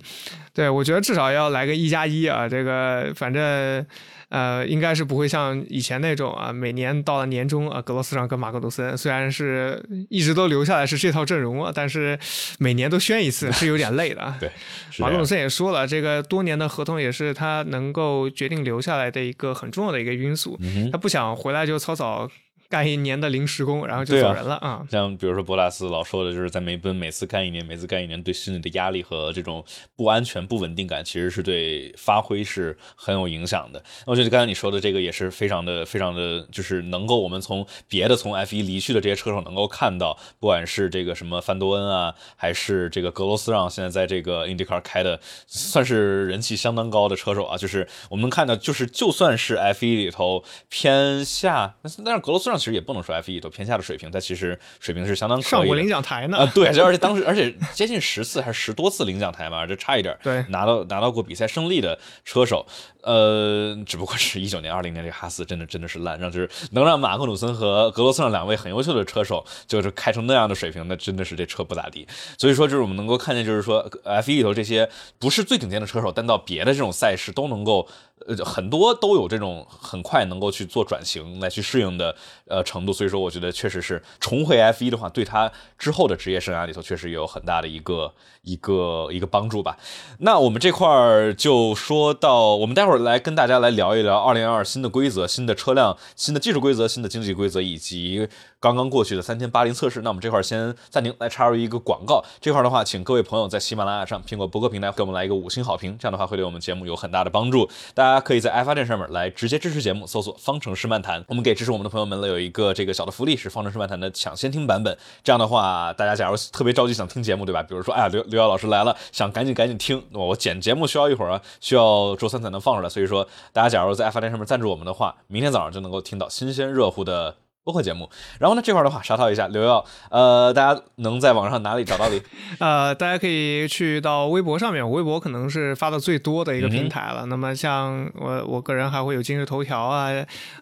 [0.54, 3.86] 对我觉得至少要来个一加一啊，这个反正。
[4.36, 12.20] 呃，应该是不会像以前那种啊，每年到了年终啊，格罗斯让跟马克鲁森虽然是一直都留下来是这套阵容啊，但是
[12.60, 14.36] 每年都宣一次 是有点累的。
[14.38, 14.52] 对，
[15.00, 20.60] 马克鲁森也说了，这个多年的合同也是他能够决定留下来的一个很重要的一个因素，
[20.92, 22.30] 他不想回来就草草。
[22.76, 24.86] 干一年的临时工，然后就走人了啊！
[24.92, 29.64] 像比如说博拉斯老说的，就是在梅奔每次干一年，每次干一年，对心理的压力和这种
[29.96, 33.82] 不安全、不稳定感，其实是对发挥是很有影响的。
[34.06, 52.60] 那我觉得刚才你说的这个也是非常的、非常的，就是能够我们从别的从 F 一离去的这些车手能够看到，不管是这个什么范多恩啊，还是这个格罗斯让，现在在这个 IndyCar 开的算是人气相当高的车手啊，就是我们能看到，就是就算是 F 一里头偏下，但是格罗斯让。
[52.66, 56.40] 其实也不能说 F E 都偏下的水平，但其实水平是相当可以上过领奖台呢。
[56.40, 60.44] 啊，对，而且当时而且接近十次还是十多次领奖台嘛，这差一点对。
[60.50, 62.66] 拿到拿到过比赛胜利的车手，
[63.06, 72.08] 呃，只不过是一九年、二零年这个哈斯真的真的是烂，让就是能让马克鲁森和格罗斯让两位很优秀的车手就是开成那样的水平，那真的是这车不咋地。
[72.38, 74.90] 所以说，就是我们能够看见，就是说 F 一里头这些
[75.20, 77.88] 不是最顶尖的车手，但到别的这种赛事都能够。
[78.28, 82.16] 呃，很多都有这种很快能够去做转型来去适应的
[82.48, 89.78] 呃程度，所以说我觉得确实是重回 F 一的话，对他之后的职业生涯里头确实有很大的一个一个一个帮助吧。
[90.20, 98.28] 那我们这块儿就说到，我们待会来跟大家来聊一聊二零二二新的规则、新的车辆、新的技术规则、新的经济规则以及。
[98.66, 102.26] 刚刚过去的三天八零测试，那我们这块儿先暂停，来插入一个广告。
[102.42, 107.70] 这块儿的话，请各位朋友在喜马拉雅上、苹果播客平台给我们来一个五星好评，这样的话会对我们节目有很大的帮助。
[107.94, 111.24] 大家可以在爱发电上面来直接支持节目，搜索“方程式漫谈”。
[111.30, 114.98] 我们给支持我们的朋友们呢有一个这个小的福利，是“方程式漫谈”的抢先听版本。
[115.24, 117.62] 这样的话，大家假如特别着急想听节目，对吧？
[117.62, 122.90] 比如说，哎呀，刘刘瑶老师来了，想赶紧赶紧听，我剪节目需要一会儿啊，需要周三才能放出来。
[122.90, 127.45] 所以说，大家假如在爱发电上面赞助我们的话，明天早上就能够听到新鲜热乎的。
[127.66, 128.08] 播客节目，
[128.40, 132.22] 然后呢，这块的话，沙涛一下刘耀，呃，大家能在网上哪里找到你？
[132.60, 137.26] 呃，大家可以去到微博上面，微博可能是发的最多的一个平台了。
[137.26, 140.12] 那么像我我个人还会有今日头条啊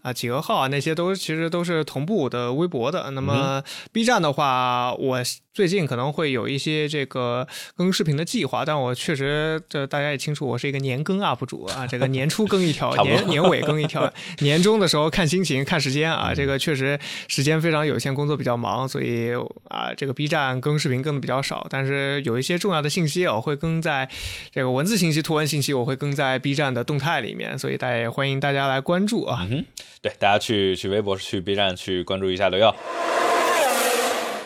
[0.01, 3.11] 啊企鹅号啊，那些都其实都是同步的微博的。
[3.11, 3.61] 那么
[3.91, 5.21] B 站的话，我。
[5.53, 14.11] 最近可能会有一些这个更视频的计划，但我确实这大家也清楚，我是一个年更 UP 主啊，这个年初更一条， 年年尾更一条，
[14.41, 19.31] 年终的时候看心情看时间啊，这个确实时间非常有限，工作比较忙，所以
[19.69, 24.09] 啊，这个 B 站更视频更的比较少，但是有一些重要的信息我会更在
[24.51, 29.47] 这个文字信息、图文信息，我会更在 B 站的动态里面，所以大家也欢迎大家来关注啊。
[29.51, 29.63] 嗯，
[30.01, 32.75] 对，大家去去微博、去 B 站去关注一下刘耀。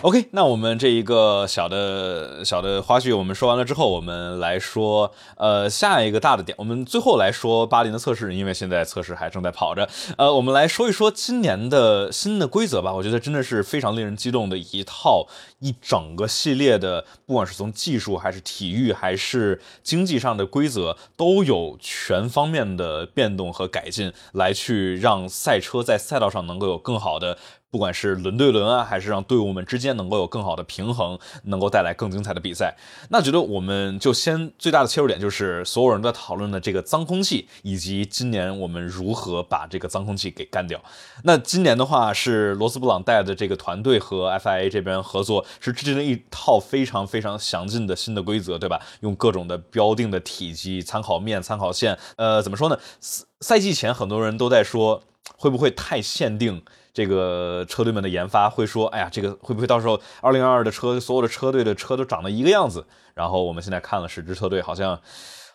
[0.02, 9.90] OK，那我们这一个小的小的花絮我们说完了之后，我们来说呃下一个大的点，我们最后来说巴林的测试，因为现在测试还正在跑着。
[10.16, 12.94] 呃，我们来说一说今年的新的规则吧。
[12.94, 15.26] 我觉得真的是非常令人激动的一套
[15.60, 27.40] 一整个系列的，不管是从技术还是体育还是经济上的规则，都有全方面的变动和改进，来去让赛车在赛道上能够有更好的。
[27.78, 32.76] 不管是轮对轮啊，还是让队伍们之间能够有更好的平衡，能够带来更精彩的比赛，
[33.12, 40.82] 那觉得我们就先最大的切入点就是所有人都在讨论的这个脏空气，以及今年我们如何把这个脏空气给干掉。
[41.22, 48.82] 那今年的话是罗斯布朗带的这个团队和 FIA 这边合作，是制定了一套非常非常详尽的新的规则，对吧？
[49.02, 52.80] 用各种的标定的体积、参考面、参考线，呃，怎么说呢？
[53.00, 55.04] 赛赛季前很多人都在说，
[55.38, 56.64] 会不会太限定？
[56.98, 62.84] 这个车队们的研发会说：“哎呀，这个会不会到时候二零二二的车，所有的车队的车都长得一个样子？”
[63.14, 65.00] 然后我们现在看了十支车队，好像。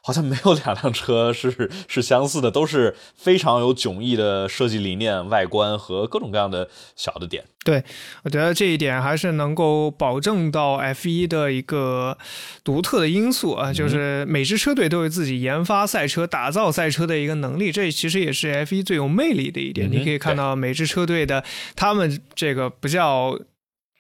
[0.05, 7.45] 好像没有两辆车是是相似的，都是非常有迥异的设计理念、外观和各种各样的小的点。
[7.65, 7.85] 对，
[8.25, 12.19] 我觉得这一点还是能够保证到 F 一的一个
[12.65, 19.89] 独特的因素啊，就是每支车队都有自己研发赛车、打造赛车的一个能力，这其实也是 F 一最有魅力的一点。
[19.89, 21.45] 你可以看到每支车队的
[21.77, 23.39] 他们这个不叫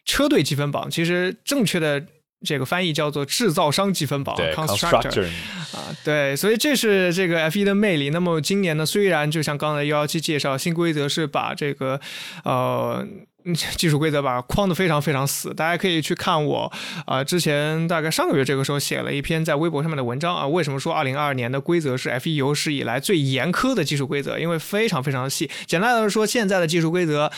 [0.05, 2.05] 车队积分榜，其实正确的。
[2.45, 5.27] 这个翻译叫做制造商积分榜，constructor
[5.73, 8.11] 啊，对，所以这是这个 F 一的魅力。
[8.11, 12.01] 那么今年呢，虽然就像刚才幺幺七介绍，新规则是把这个
[12.45, 13.07] 呃
[13.77, 16.73] 技术规则把框的非常非常死，大家可以去看我
[17.07, 24.39] 啊，之前大概上个月这个时候写了一篇在微博上面的文章啊，为什么说二零二二年的规则是 F1 有史以来最严苛的技术规则？
[24.39, 25.51] 因为非常非常细。
[25.67, 27.31] 简单来说，现在的技术规则，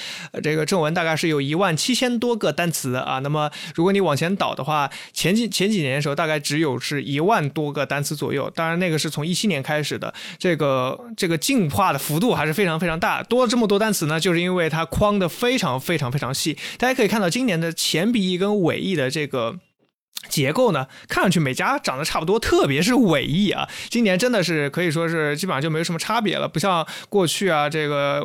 [0.43, 3.19] 这个正文大概是有一万七千多个单词啊。
[3.21, 8.51] 那么如果你往前倒的话，前几前几年的时候大概只有是一万多个单词左右。
[8.55, 13.23] 当然那个是从一七年开始的，这个这个进化的幅度还是非常非常大。
[13.23, 16.59] 多了这么多单词呢，就是因为它框的非常非非常非常细。
[16.77, 19.61] 大家可以看到今年的前鼻翼跟尾翼的这个
[20.29, 28.25] 结构呢，看上去每家长得差不多，特别是尾翼啊，今年真的是可以说是基本上就没有什么差别了，不像过去啊这个。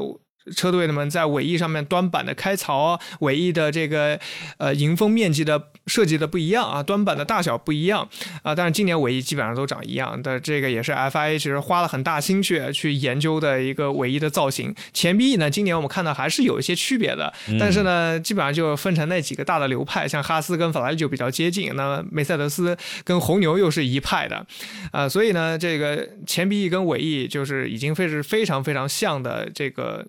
[0.56, 4.20] 车队们在尾翼上面端板的开槽，尾翼的这个
[4.58, 8.08] 呃迎风面积的设计的不一样啊，端板的大小不一样
[8.42, 14.74] 啊，但是今年尾翼基本上都长一样的，这个也是 FIA 其实花了很大心血去研究的一个尾翼的造型。
[14.94, 24.46] 前臂翼呢，今年我们看到还是有一些区别的，但是呢，基本上就分成那几个大的流派，像哈斯跟法拉利就比较接近，那梅赛德斯跟红牛又是一派的
[24.92, 30.08] 啊，所以呢，这个前臂翼跟尾翼就是已经非是非常非常像的这个。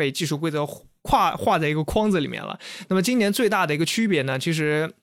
[0.00, 0.66] 被技术规则
[1.02, 2.58] 跨画在一个框子里面了。
[2.88, 4.94] 那么今年最大的一个区别呢，其实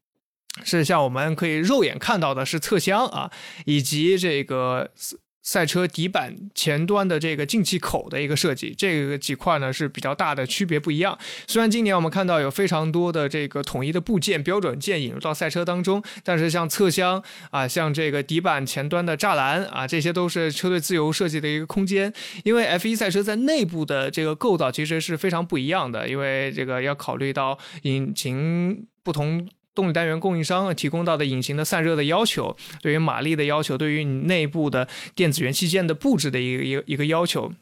[0.64, 3.32] 是像我们可以肉眼看到的是侧箱啊，
[3.66, 4.90] 以及这个。
[5.48, 11.18] 赛车底板前端的这个进气口的一个设计，这个几块呢是比较大的区别不一样。
[11.48, 22.12] 虽然今年我们看到有非常多的这个统一的部件、标准件引入到赛车当中，但是像侧箱啊，像这个底板前端的栅栏啊，这些都是车队自由设计的一个空间。
[22.44, 29.48] 因为 F1 赛车在内部的这个构造其实是非常不一样的，因为这个要考虑到引擎不同。
[29.78, 37.54] 动力单元供应商提供到的引擎的散热的要求，对于马力的要求，对于你内部的电子元器件的布置的一个一个一个要求。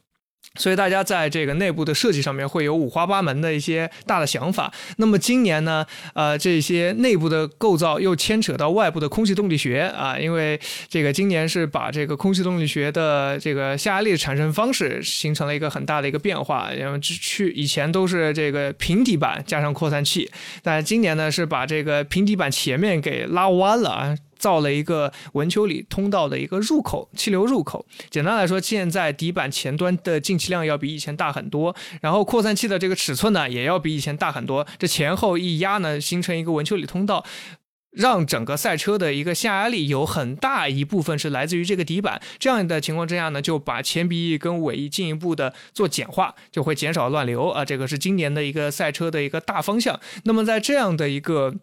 [0.56, 4.72] 所以大家在这个内部的设计上面会有五花八门的一些大的想法。
[4.98, 16.72] 那么今年呢，呃，这些内部的构造又牵扯到外部的空气动力学啊，因为这个今年是把这个空气动力学的这个下压力的产生方式形成了一个很大的一个变化。
[16.74, 20.30] 因为去以前都是这个平底板加上扩散器，
[20.64, 24.16] 但今年呢是把这个平底板前面给拉弯了啊。
[24.38, 27.86] 造了一个文丘里通道的一个入口，气流入口。
[28.10, 34.66] 简单来说，现在底板前端的进气量要比以前大很多，然后扩散器的这个尺寸呢，也要比以前大很多。
[34.78, 37.26] 这前后一压呢，形成一个文丘里通道，
[37.92, 42.22] 让整个赛车的一个下压力有很大一部分是来自于这个底板。
[42.38, 47.64] 这样的情况之下呢，就把前鼻翼跟尾翼进一步的做简化，就会减少乱流啊。
[47.64, 50.00] 这个是今年的一个赛车的一个大方向。
[50.26, 51.56] 那么在这样的一个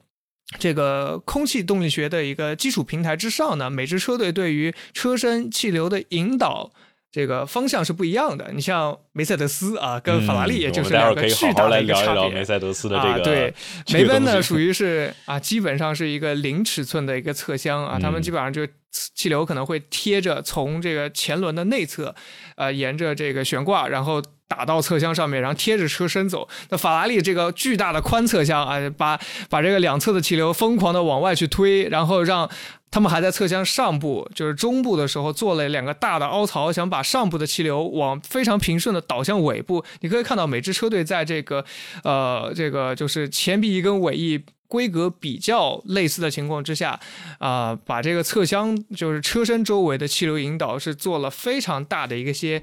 [0.58, 6.70] 这个空气动力学的一个基础平台之上呢，每支车队对于车身气流的引导
[7.10, 8.50] 这个方向是不一样的。
[8.52, 12.28] 你像梅赛德斯啊，跟法拉利也就是两个巨大的一个差别。
[12.30, 13.54] 梅赛德斯的这个对，
[13.92, 22.14] 梅奔呢属于是啊，基本上是一个零尺寸的一个侧箱啊，他们基本上就气流可能会贴着从这个前轮的内侧，
[22.56, 24.22] 呃，沿着这个悬挂，然后。
[24.52, 26.46] 打到侧箱上面，然后贴着车身走。
[26.68, 32.46] 那法拉利这个巨大的宽侧箱啊，把把这个两侧的气流疯狂的往外去推，然后让
[32.90, 39.82] 他们还在侧箱上部，就是中部的时候做了两个大的凹槽，想把上部的气流往非常平顺的导向尾部。
[40.00, 41.64] 你可以看到每支车队在这个
[42.04, 47.00] 呃这个就是前臂翼跟尾翼规格比较类似的情况之下，
[47.38, 52.62] 啊，把这个侧箱就是车身周围的气流引导是做了非常大的一个些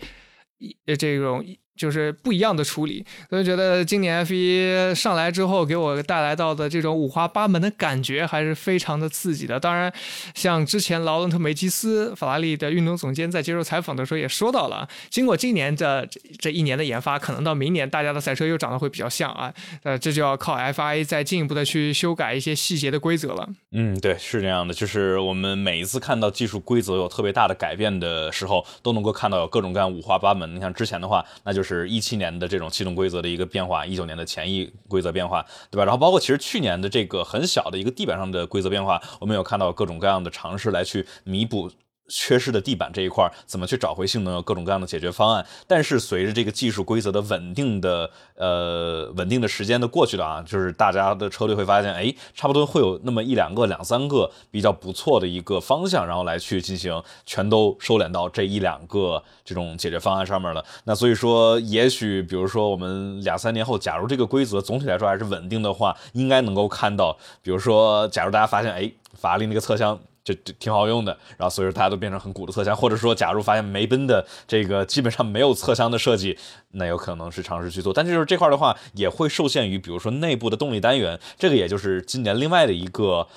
[0.86, 1.44] 呃这种。
[1.80, 9.58] 就是不一样的处理，所以觉得今年 F 一上来之后给我带来到的这种五花八门的感觉还是非常的刺激的。
[9.58, 9.90] 当然，
[10.36, 16.06] 像之前劳伦特梅基斯法拉利的运动总监在接受采访的时候也说到了，经过今年的
[16.38, 23.48] 这一年的研发，可能到明年大家的赛车又长得会比较像啊，呃，这就要靠 FIA 再进一步的去修改一些细节的规则了。
[23.72, 30.54] 嗯，对，是这样的，就是我们每一次看到技术规则有特别大的改变的时候，都能够看到有各种各样五花八门。
[30.54, 31.69] 你像之前的话，那就是。
[31.76, 35.86] 是一七年的这种气动规则的一个变化，一九年的前一规则变化，对吧？
[35.86, 41.72] 然后包括其实去年的这个很小的一个地板上的规则变化，我们有看到各种各样的尝试来去弥补。
[42.10, 44.34] 缺失的地板这一块怎么去找回性能？
[44.34, 45.46] 有各种各样的解决方案。
[45.68, 60.66] 但是随着这个技术规则的稳定的呃稳定的时间的过去的啊，就是大家的车队会发现，哎，差不多会有那么一两个、两三个比较不错的一个方向，然后来去进行全都收敛到这一两个这种解决方案上面了。
[60.86, 70.00] 那所以说，也许比如说我们两三年后，假如这个规则总体来说还是稳定的话，应该能够看到，比如说，假如大家发现，哎，法拉利那个侧箱。
[70.30, 76.38] 这这挺好用的，然后所以说大家都变成很鼓的侧箱，或者说假如发现梅奔的这个基本上没有侧箱的设计，
[76.72, 83.28] 那有可能是尝试去做，但就是这块的话也会受限于，比如说内部的动力单元，这个也就是今年另外的一个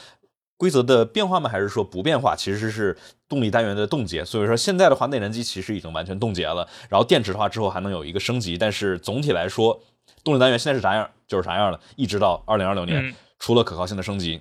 [0.59, 1.49] 规则的变化吗？
[1.49, 2.37] 还是说不变化？
[2.37, 2.97] 其实是
[3.29, 9.81] 动力单元的冻结，所以说现在的话内燃机其实已经完全冻结了，然后电池的话之后还能有一个升级，但是总体来说
[10.23, 14.41] 动力单元现在是啥样就是啥样的，一直到二零二六年，除了可靠性的升级。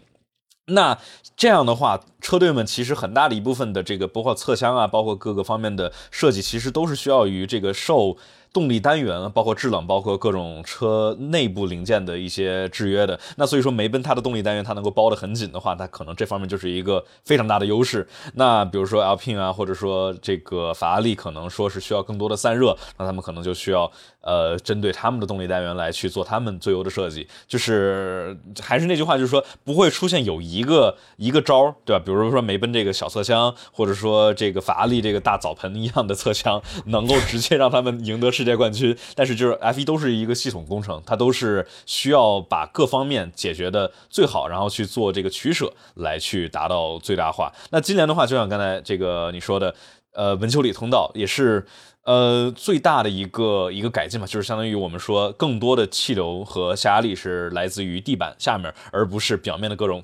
[0.74, 0.98] 那
[1.38, 8.18] 这样的话，车队们其实很大的一部分的这个，包括侧箱啊，包括各个方面的设计，其实都是需要于这个受。
[8.54, 13.18] 动力单元包括制冷，包括各种车内部零件的一些制约的。
[13.38, 18.06] 那所以说，梅奔它的动力单元它能够包得很紧的话，它可能这方面就是一个非常大的优势。
[18.34, 23.90] 那比如说 Alpine 啊，或者说这个法拉利，可能说是需要更多的散热，那他们可能就需要
[24.20, 27.26] 呃针对他们的动力单元来去做他们最优的设计。
[27.48, 32.04] 就是还是那句话，就是说不会出现有一个一个招，对吧？
[32.06, 38.30] 比如说梅奔这个小侧箱，或者说这个法拉利这个大澡盆一样的侧箱，能够直接让他们赢得。
[38.42, 47.54] 世界冠军，但是就是 F 一都是一个系统工程，它都是需要把各方面解决的最好，然后去做这个取舍来去达到最大化。
[47.70, 49.76] 那今年的话，就像刚才这个你说的，
[50.14, 51.64] 呃，文丘里通道也是
[52.06, 60.04] 呃最大的一个一个改进嘛，就是相当于我们说更多的气流和下压力是来自于地板下面，而不是表面的各种。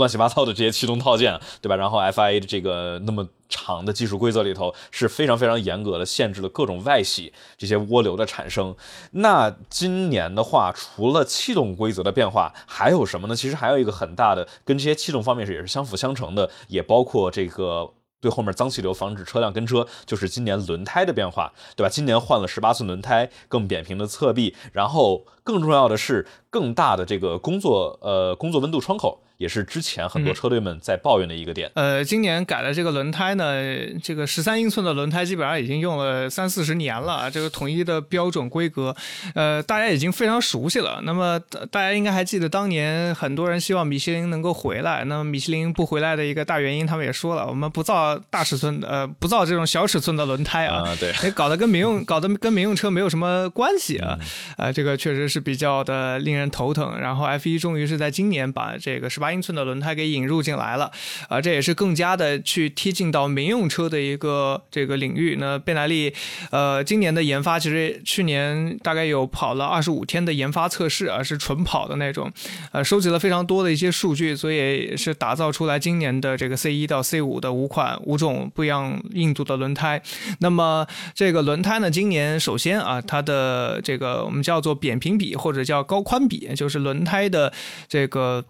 [0.00, 1.76] 乱七八糟的这些气动套件，对吧？
[1.76, 8.74] 然后 FIA 的这个那么长的技术规则里头是非常非常严格的，限制了各种外洗这些涡流的产生。
[9.10, 13.36] 那今年的话，除了气动规则的变化，还有什么呢？
[13.36, 21.90] 其实还有一个很大的，跟这些气动方面是也是相辅相成的，也包括这个对后面脏气流防止车辆跟车，就是今年轮胎的变化，对吧？
[21.90, 29.22] 今年换了十八寸轮胎，更扁平的侧壁，然后更重要的是更大的这个工作呃工作温度窗口。
[29.40, 31.70] 也是之前很多车队们在抱怨的一个点。
[31.72, 33.54] 呃，今年改的这个轮胎呢，
[34.02, 38.94] 这个十三英寸的轮胎基本上已经用了三四十年了，这个统一的标准规格，
[39.34, 41.00] 呃，大家已经非常熟悉了。
[41.04, 41.40] 那么
[41.70, 54.18] 大家应该还记得当年很多人希望米其林能够回来，那么米其林不回来的一个大原因，他们也说了，我们不造大尺寸，呃，不造这种小尺寸的轮胎啊，对，搞得跟民用搞得跟民用车没有什么关系啊，
[54.58, 57.00] 啊，这个确实是比较的令人头疼。
[57.00, 59.30] 然后 F 一终于是在今年把这个十八。
[59.30, 60.90] 英寸的轮胎给引入进来了，
[61.28, 65.36] 啊，这也是更加的去贴近到民用车的一个这个领域。
[65.38, 66.12] 那贝莱利，
[66.50, 72.28] 呃，今年的研发其实去年大概有跑了二十五天的研发测试啊，是纯跑的那种，
[72.72, 80.02] 呃，收集了非常多的一些数据，所以是打造出来今年的这个 C 一到 C 五的五款五种不一样硬度的轮胎。
[80.40, 80.84] 那么
[81.14, 87.52] 这个轮胎呢，今年首先啊，它的这个我们叫做扁平比或者叫高宽比，就是轮胎的
[87.88, 88.44] 这个。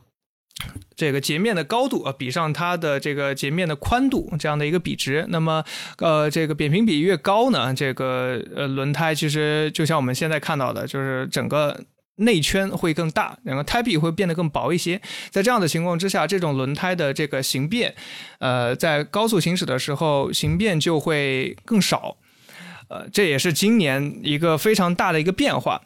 [0.94, 5.64] 这个截面的高度啊，比上它的这个截面的宽度这样的一个比值，那么
[5.96, 11.82] 呃，这个扁平比越高呢，这个呃轮胎其实就像我们现在看到的，就是整个
[12.16, 15.00] 内圈会更大，然后胎壁会变得更薄一些。
[15.30, 17.94] 在这样的情况之下，这种轮胎的这个形变，
[18.38, 22.18] 呃，在高速行驶的时候形变就会更少。
[22.90, 25.80] 呃，这也是今年一个非常大的一个变化。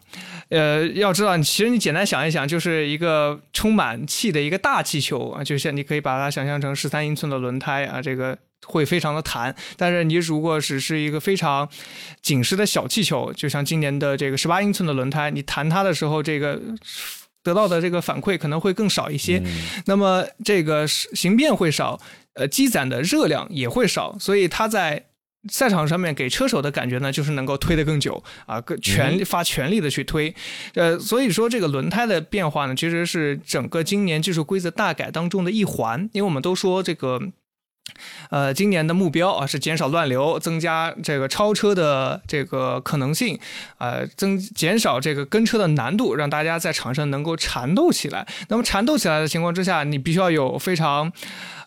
[0.48, 8.36] 呃，要知道，其实你简单想一想，就是一个充满气的一个大气球啊，就像你可以把它想象成十三英寸的轮胎啊，这个
[8.66, 9.54] 会非常的弹。
[9.76, 11.68] 但是你如果只是一个非常
[12.22, 16.58] 紧实的小气球，就像今年的这个十八英寸的轮胎，你弹它的时候，这个
[17.42, 19.42] 得到的这个反馈可能会更少一些。
[19.84, 22.00] 那么这个形变会少，
[22.32, 25.04] 呃，积攒的热量也会少，所以它在。
[25.48, 30.34] 赛场上面给车手的感觉呢，就是能够推得更久啊，更全发全力的去推，
[30.74, 37.20] 呃，所以说这个轮胎的变化呢，其实是整个今年技术规则大改当中的一环，因为我们都说这个，
[38.30, 43.38] 呃，今年的目标啊是减少乱流，增加这个超车的这个可能性，
[43.78, 48.26] 呃，增减少这个跟车的难度，让大家在场上能够缠斗起来。
[48.48, 51.12] 那么缠斗起来的情况之下，你必须要有非常。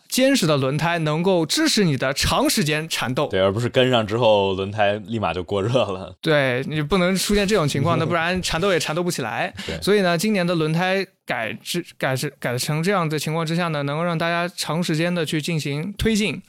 [0.09, 6.15] 坚实的轮胎能够支持你的长时间缠斗，对，而不是跟上之后轮胎立马就过热了。
[6.21, 9.53] 对你不能出现这种情况，那不然缠斗也缠斗不起来。
[9.81, 16.41] 所以呢，今年的轮胎改制改制改成这样的情况之下呢，能够让大家长时间的去进行推进。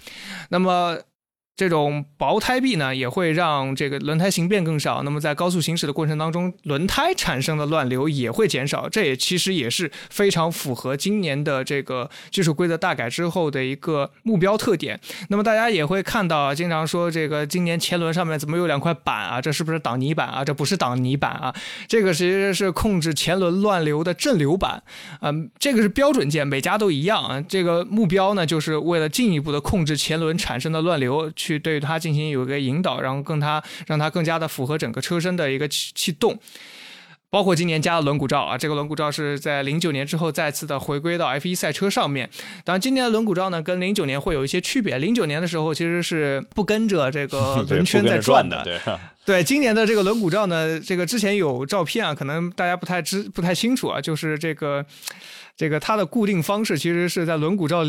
[0.51, 0.97] 那么
[1.59, 5.03] 这种薄胎壁呢，也会让这个轮胎形变更少。
[5.03, 8.89] 那么在高速行驶的过程当中，轮胎产生的乱流也会减少。
[8.89, 15.01] 这也其实也是非常符合今年的这个技术规则大改之后的一个目标特点。
[15.31, 19.41] 那么大家也会看到啊，经常说这个今年前轮上面怎么有两块板啊？
[19.41, 20.45] 这是不是挡泥板啊？
[20.45, 21.53] 这不是挡泥板啊，
[21.89, 24.81] 这个其实是控制前轮乱流的镇流板。
[25.23, 27.41] 嗯，这个是标准件，每家都一样啊。
[27.49, 31.29] 这个目标呢，就是为了进一步的控制前轮产生的乱流。
[31.57, 36.37] 对它进行有一个引导，然后更它让它更加的符合整个车身的一个气气动，
[37.31, 42.29] 包括今年加了轮毂罩啊，这个轮毂罩是在零九年之后再次的回归到 F 一赛车上面。
[42.65, 48.81] 当然，今年的轮毂罩呢跟零九年会有一些区别，零九年的时候其实是不跟着这个 轮圈在转的，对
[49.25, 54.85] 对，今年的这个轮毂罩呢，这个之前有照片啊，可能大家不太知不太清楚啊，就是这个
[55.55, 57.85] 这个它的固定方式其实是在轮毂罩。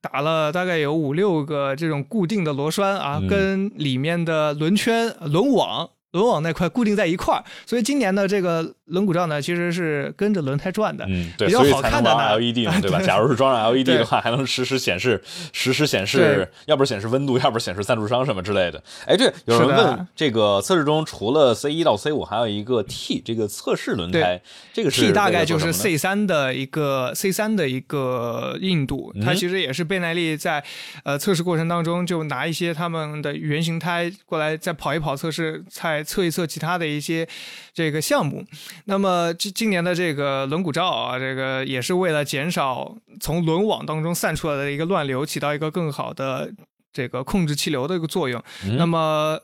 [0.00, 5.90] 打了大概有五六个这种固定的螺栓啊，跟里面的轮圈、轮网。
[6.12, 13.00] 轮网那块固定在一块儿，所以今年的这个轮毂罩呢，其实是跟着轮胎转的，嗯，对，比较好看的 LED 嘛， 对吧？
[13.00, 15.22] 假如是装上 LED 的话，还能实时显示，
[15.52, 18.82] 实时显示，要不显示温度，要不显示赞助商什么之类的。
[19.06, 24.42] 哎，对，有人问这个测试中除了 C 一到 C 五，还有一个 T 这个测试轮胎，
[24.74, 30.62] 这个 T 大概就是 C 三的一个 C 三的一个硬度，它其实也是贝耐力在
[31.04, 36.04] 呃测试过程当中就拿一些他们的原型胎过来再跑一跑测试再。
[36.10, 37.28] 测一测其他的一些
[37.72, 38.44] 这个项目，
[38.84, 46.52] 那么今今年的这个轮毂罩啊，这个也是为了减少从轮网当中散出来的一个乱流，起到一个更好的
[46.92, 48.42] 这个控制气流的一个作用。
[48.76, 49.38] 那么。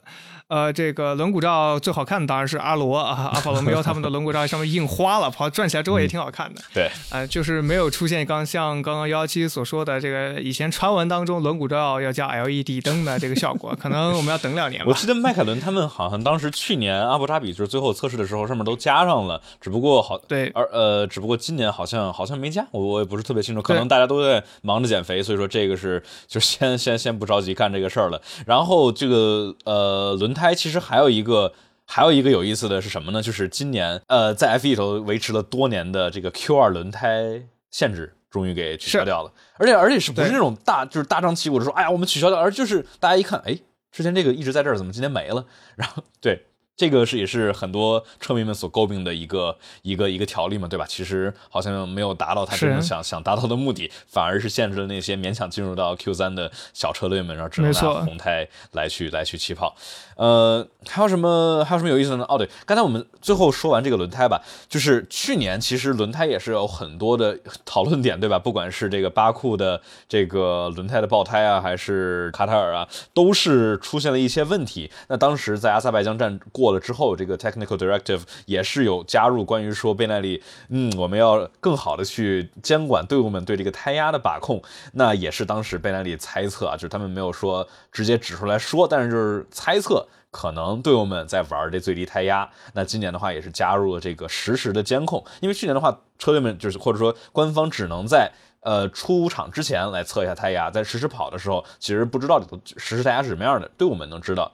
[0.49, 6.61] 呃，这个轮毂罩最好看的当然是阿罗啊，阿法罗密欧他们的轮毂罩上面印花了，跑转起来之后也挺好看的。
[6.73, 14.85] 对，呃，就是没有出现刚像刚刚幺幺七所说的这个以前传闻当中轮毂罩要加 LED 灯的这个效果，可能我们要等两年。
[14.87, 28.23] 我记得迈凯伦他们好像当时去年阿布扎比就是最后测试的时候上面都加上了，只不过好对，而呃，只不过今年好像好像没加，我我也不是特别清楚，可能大家都在忙着减肥，所以说这个是就先先先不着急干这个事儿了。
[28.47, 31.23] 然后这个呃轮胎其实还有一。
[31.23, 31.53] 个
[31.89, 33.23] 还有一个有意思的是什么呢？
[33.23, 39.33] 就是今年呃，在 F 一里头维持了多年的这个 Q 二轮胎限制，终于给取消掉了。
[39.57, 43.57] 而且而且是不是那种大就是大张旗鼓的说，哎呀，我们取消掉，而就是大家一看，哎，
[43.93, 45.47] 之前这个一直在这儿，怎么今天没了？
[45.77, 46.47] 然后对。
[46.79, 50.85] 这个是也是很多车迷们所诟病的一个一个一个条例嘛，对吧？
[50.87, 59.75] 其实好像没有达到他真正想想达到的目的，反而是限制了那些勉强进入到 Q 三的小车队们，然后只能拿红胎来去来去起跑。
[60.17, 62.27] 呃，还有什么还有什么有意思的呢？
[62.29, 68.39] 哦，对，刚才我们最后说完这个轮胎吧，就是去年其实轮胎也是有很多的讨论点，对吧？
[68.39, 74.91] 不管是这个巴库的这个轮胎的爆胎啊，还是卡塔尔啊，都是出现了一些问题。
[75.09, 76.67] 那当时在阿塞拜疆站过。
[76.67, 84.63] 了之后，这个 technical directive 也是有加入关于说贝耐利，嗯，我们要更好的去监管队伍们对这个胎压的把控。
[84.93, 90.06] 那也是当时贝耐利猜测啊，就是他们没有说直接指出来说，但是就是猜测
[90.37, 92.47] 可能队友们在玩这最低胎压。
[92.75, 98.31] 那今年的话也是加入了这个实时的监控，因为去年的话车队们就是或者说官方只能在
[98.61, 102.39] 呃出厂之前来测一下胎压，在实时跑的时候其实不知道
[102.77, 104.53] 实时胎压是什么样的，队伍们能知道。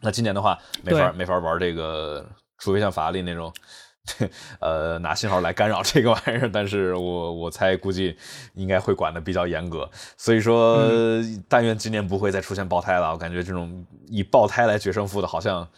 [0.00, 2.24] 那今年的话，没法没法玩这个，
[2.58, 3.52] 除非像法拉利那种，
[4.60, 6.50] 呃，拿信号来干扰这个玩意儿。
[6.52, 8.16] 但是我我猜估计
[8.54, 10.88] 应该会管的比较严格，所以说，
[11.48, 13.12] 但愿今年不会再出现爆胎了。
[13.12, 15.68] 我感觉这种以爆胎来决胜负的，好像。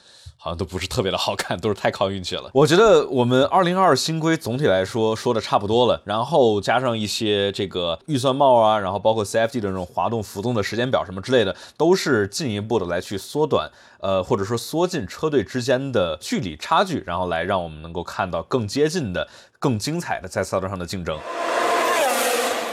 [0.42, 2.50] 好像都不是特别的好看，都是太靠运气了。
[2.54, 13.70] 我觉得我们二零二新规总体来说说的差不多了，然后加上一些这个预算帽啊，然后包括 CFD 的这种滑动浮动的时间表什么之类的，都是进一步的来去缩短，
[14.00, 19.28] 呃，或者说缩进车队之间的距离差距，然后来让我们能够看到更接近的、
[19.58, 21.18] 更精彩的在赛道上的竞争。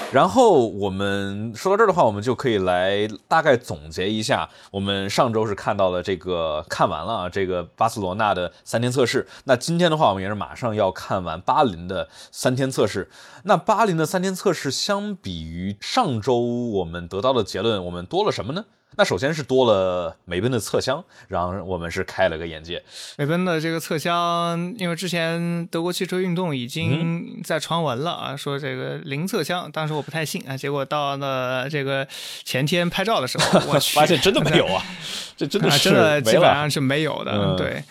[0.10, 4.50] 然后我们说到这儿的话，我们就可以来大概总结一下。
[4.72, 9.28] 我们上周是看到了这个看完了啊，这个巴塞罗那的三天测试。
[9.44, 13.10] 那今天的话，我们也是马上要看完巴林的三天测试。
[13.44, 18.64] 那巴林的三天测试相比于上周我们得到的结论，我们多了什么呢？
[18.98, 22.82] 那首先是多了美奔的侧箱，让我们是开了个眼界。
[23.18, 32.08] 美奔的这个侧箱，因为之前德国汽车运动已经在传闻了啊，说这个零侧箱，当时我不太信啊，结果到了这个
[32.44, 34.84] 前天拍照的时候，我 发现真的没有啊，
[35.38, 37.84] 这真的是真的基本上是没有的，对。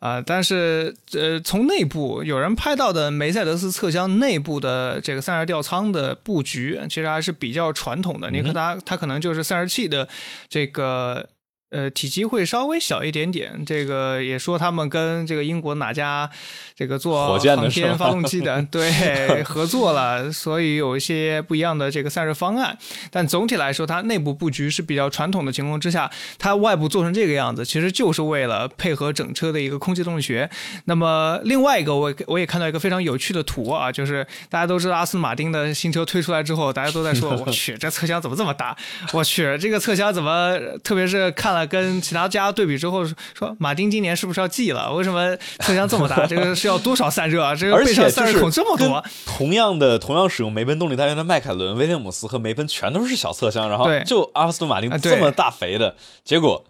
[0.00, 8.30] 啊，但是呃，从内部有人拍到的梅赛德斯侧箱内部的这个散热吊舱的布局，其实还是比较传统的。
[8.30, 10.08] 你看它，它可能就是散热器的
[10.48, 11.28] 这个
[11.70, 13.64] 呃，体积会稍微小一点点。
[13.64, 16.28] 这个也说他们跟这个英国哪家
[16.74, 22.76] 这个做火箭的航天发动机的对 合作了，所以有一些不一样的这个散热方案。
[23.10, 30.50] 但总体来说，它内部布局是比较传统的情况之下，它外部做成这个样子，其实就是为了配合整车的一个空气动力学。
[30.86, 38.76] 那么另外一个，我我也看到一个非常有趣的图啊，就是大家都知道阿斯顿马丁的新车推出来之后，大家都在说， 我去，这侧箱怎么这么大？
[39.12, 40.58] 我去，这个侧箱怎么？
[40.82, 43.04] 特别是看了跟其他家对比之后，
[43.34, 44.92] 说马丁今年是不是要记了？
[44.92, 46.24] 为什么侧箱这么大？
[46.28, 47.54] 这个是要多少散热啊？
[47.54, 49.04] 这个而且就背上散热孔这么多。
[49.26, 55.94] 同样的同样使用梅奔动力单元的迈凯伦、威廉姆斯和梅奔全都是小侧箱，然后对就阿斯顿马丁这么大肥的，
[56.24, 56.64] 结果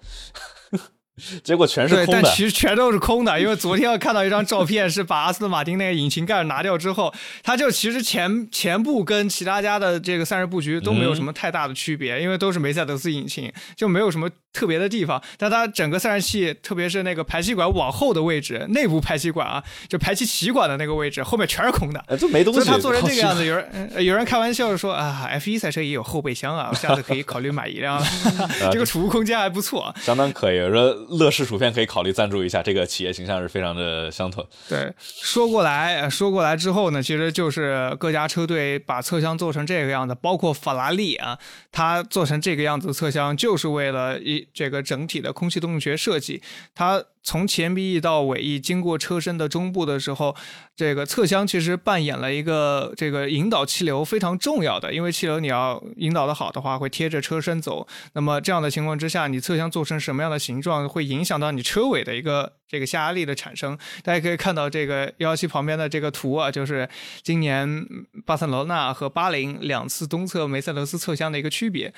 [1.45, 2.23] 结果全是对，空的。
[2.23, 7.13] 但其实全都是空的，因为昨天我看到一张照片，是把阿斯顿马丁那个引擎盖拿掉之后，
[7.43, 15.23] 它就其实前前部跟其他家的这个散热布局都没有什么太大的区别，因为都是梅赛德斯引擎，就没有什么特别的地方。
[15.37, 22.03] 但它整个散热器，特别是那个排气管往后的位置，内部排气管啊，就排气歧管的那个位置，后面全是空的。
[22.09, 22.61] 哎，就没东西。
[22.61, 28.07] 所以它做成这个样子，有人呃有人开玩笑说啊，F 一赛车也有后备箱啊，我下次可以考虑买一辆了，
[28.73, 29.95] 这个储物空间还不错。
[30.01, 30.61] 相当可以。
[30.61, 34.47] 我说乐视薯片可以考虑赞助一下，这个企业形象是非常的相同。
[34.69, 41.39] 对，说过来，说过来之后呢，其实就是各家车队把侧箱做成这个样子，包括法拉利啊，
[41.73, 46.43] 它做成这个样子侧箱，就是为了一这个整体的空气动力学设计。
[46.75, 50.35] 它从前臂翼到尾翼，经过车身的中部的时候，
[50.75, 57.87] 这个侧箱其实扮演了一个这个引导气流非常重要的，因为气流你要引导的好的话，会贴着车身走。
[58.15, 63.79] 那么这样的情况之下，你侧箱做成什么样的形状，会影响到你车尾的一个这个下压力的产生。
[64.03, 66.89] 大家可以看到这个幺幺七旁边的这个图啊，就是
[67.23, 67.87] 今年
[68.25, 71.93] 巴塞罗那和巴林两次东侧梅赛德斯侧箱的一个区别。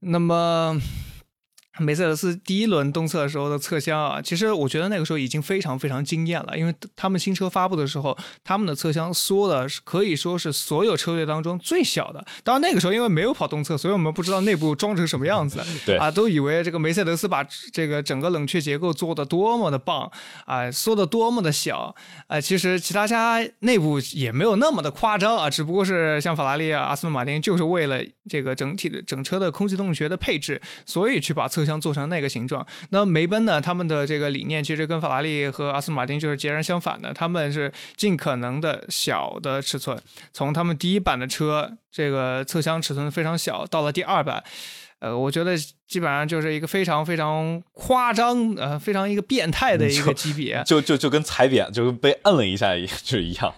[0.00, 0.80] 那么。
[1.78, 12.24] 梅赛德斯第一轮东侧的时候的侧箱啊，其实我觉得那个时候已经非常非常惊艳了，因为他们新车发布的时候，他们的侧箱缩的是可以说是所有车队当中最小的。
[12.44, 15.60] 当然那个时候因为没有跑东侧，所以我们不知道内部装成什么样子。
[15.84, 20.10] 对啊，都以为这个梅赛德斯把这个整个冷却结构做的多么的棒
[20.46, 21.94] 啊，缩的多么的小
[22.28, 22.40] 啊。
[22.40, 32.64] 其实其他家内部也没有那么的夸张啊，只不过是像法拉利啊、阿斯顿马丁，就是为了这个整体的整车的空气动力学的配置，所以去把侧箱做成那个形状。
[32.90, 39.98] 那梅奔呢，他们的这个理念其实跟法拉利和阿斯顿马丁就是截然相反的，他们是尽可能的小的尺寸，
[40.32, 44.44] 从他们第一版的车这个侧箱尺寸非常小，到了第二版。
[45.00, 45.54] 呃，我觉得
[45.86, 50.62] 基本上就是一个非常非常夸张，呃，非常一个变态的一个级别。
[50.64, 53.54] 就就就跟踩扁，就跟被摁了一下一就一样。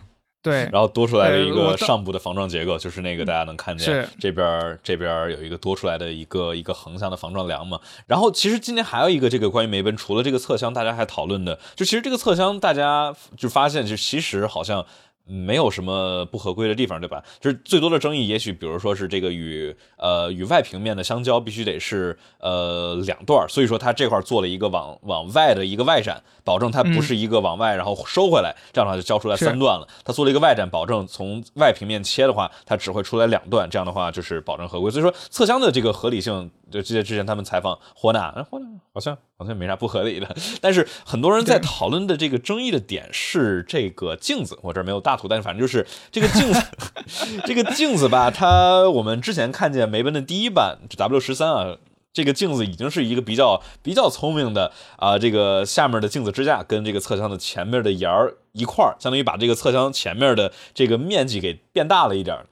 [0.46, 7.80] 对，然后多出来的一个上部的防撞结构，就是那个大家能看见这边儿这边儿有一个多出来的一个一个横向的防撞梁嘛。
[8.06, 14.86] 然后其实今年还有一个这个关于梅奔，除了这个侧箱，大家还讨论的，就其实这个侧箱大家就发现，就其实好像。
[15.26, 17.22] 没有什么不合规的地方，对吧？
[17.40, 29.86] 就是最多的争议，也许比如说是这个与呃与外平面的相交必须得是呃两段儿，所以说它这块儿做了一个往往外的一个外展，保证它不是一个往外然后收回来，这样的话就交出来三段了。
[30.04, 34.90] 它做了一个外展，保证从外平面切的话，它只会出来两段，这样的话就是保证合规。
[34.90, 46.62] 所以说侧箱的这个合理性，就记得之前他们采访霍纳，哎霍纳好像好像没啥不合理的，但是很多人在讨论的这个争议的点是这个镜子，我这儿没有大图，但是反正就是这个镜子，
[47.44, 51.76] 这个镜子吧，它我们之前看见梅奔的第一版 W 十三啊。
[52.12, 62.46] 这个镜子已经是一个比较比较聪明的啊、这个下面的镜子支架跟这个侧箱的前面的沿儿一块儿，相当于把这个侧箱前面的这个面积给变大了一点儿。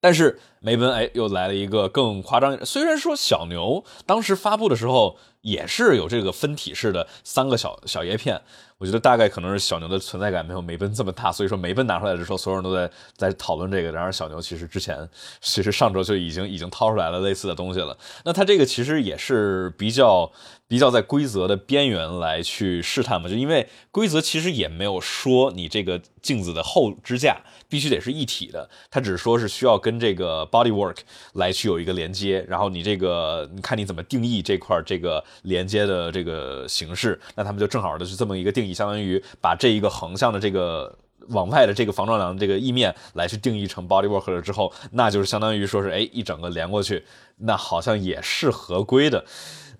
[0.00, 8.40] 但是梅奔哎又来了一个更夸张，虽然说小牛当时发布的时候也是有这个分体式的三个小小叶片，
[8.78, 13.92] 我觉得大概可能是小牛的存在感没有梅奔这么大，所以说梅奔拿出来的时候，所有人都在在讨论这个。
[13.92, 15.08] 然而小牛其实之前
[15.40, 17.96] 其实上周就已经已经掏出来了类似的东西了。
[18.24, 20.30] 那它这个其实也是比较
[20.68, 27.38] 比较在规则的边缘来去试探嘛，就因为规则其实也没有说你这个镜子的后支架
[27.68, 30.98] 必须得是一体的，它只说是需要跟这个 bodywork
[31.32, 40.96] 来去有一个连接，然后你这个你看你怎么定义这块这个连接的这个形式，那他们就正好的是这么一个定义，相当于把这一个横向的这个。
[41.28, 47.04] 往外的这个防撞梁的这个翼面来去定义成 bodywork 了之后，那就是相当于说是哎一整个连过去，
[47.38, 49.24] 那好像也是合规的。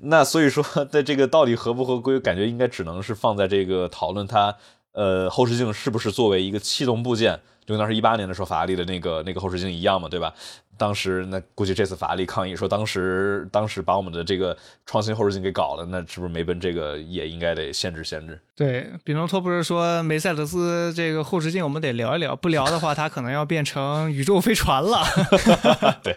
[0.00, 4.54] 那所以说，在这个到底合不合规，感觉应该只能是放在这个讨论它
[4.92, 10.32] 呃后视镜是不是作为一个气动部件就跟当时一八年的时候法拉利的那个那个后视镜一样嘛，对吧？
[10.78, 14.56] 当时那估计这次法拉利抗议说，当时当时把我们的这个
[14.86, 18.40] 创新后视镜给搞了，那是不是梅奔这个也应该得限制限制？
[18.56, 25.04] 对，比诺托不是说梅赛德斯这个后视镜我们得聊一聊，不聊的话，它可能要变成宇宙飞船了。
[26.02, 26.16] 对，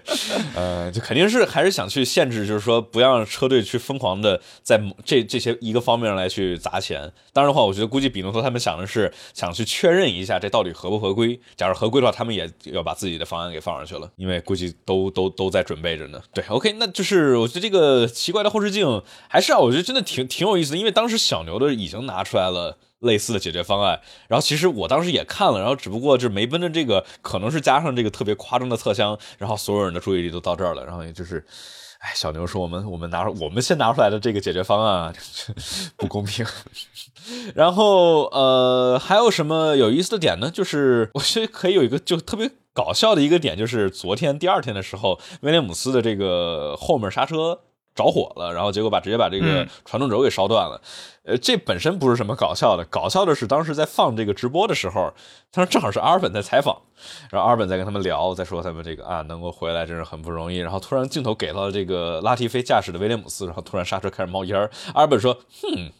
[0.56, 7.12] 呃，就肯定是还是想去限制，就是说不要让车队去疯狂的在这这些一个方面上来去砸钱。
[7.34, 11.40] 当然的话，我觉得估计比诺托他们想的是想去确认一下这到底合不合规。
[11.56, 14.40] 假如合规的话，他们也要把自己的方案给放上去了，因为。
[14.52, 16.22] 估计都都都在准备着呢。
[16.34, 20.78] 对，OK，那就是我觉得这个奇怪的后视镜还是啊，我觉得真的挺挺有意思的。
[20.78, 31.42] 因为当时小牛的已经拿出来了类似的解决方案，然后其实我当时也看了，然后只不过就是梅奔的这个可能是加上这个特别夸张的侧箱，然后所有人的注意力都到这儿了，然后也就是，
[32.00, 35.14] 哎，小牛说我们我们拿我们先拿出来的这个解决方案
[35.96, 36.46] 不公平。
[37.56, 40.50] 然后呃，还有什么有意思的点呢？
[40.50, 42.52] 就是我觉得可以有一个就特别。
[42.74, 47.60] 搞笑的一个点就是昨天第二天的时候，威廉姆斯的这个后面刹车
[47.94, 50.82] 着火了，然后结果把直接把这个传动轴给烧断了。
[51.24, 55.14] 呃，这本身不是什么搞笑的，搞笑的是当时在放这个直播的时候，
[55.52, 56.82] 他说正好是阿尔本在采访，
[57.30, 60.60] 然后阿尔本在跟他们聊，在说他们这个啊能够回来真是很不容易。
[60.60, 64.58] 然后突然镜头给到了这个拉提菲驾驶的威廉姆斯，然后突然刹车开始冒烟
[64.94, 65.92] 阿尔本说：“哼。”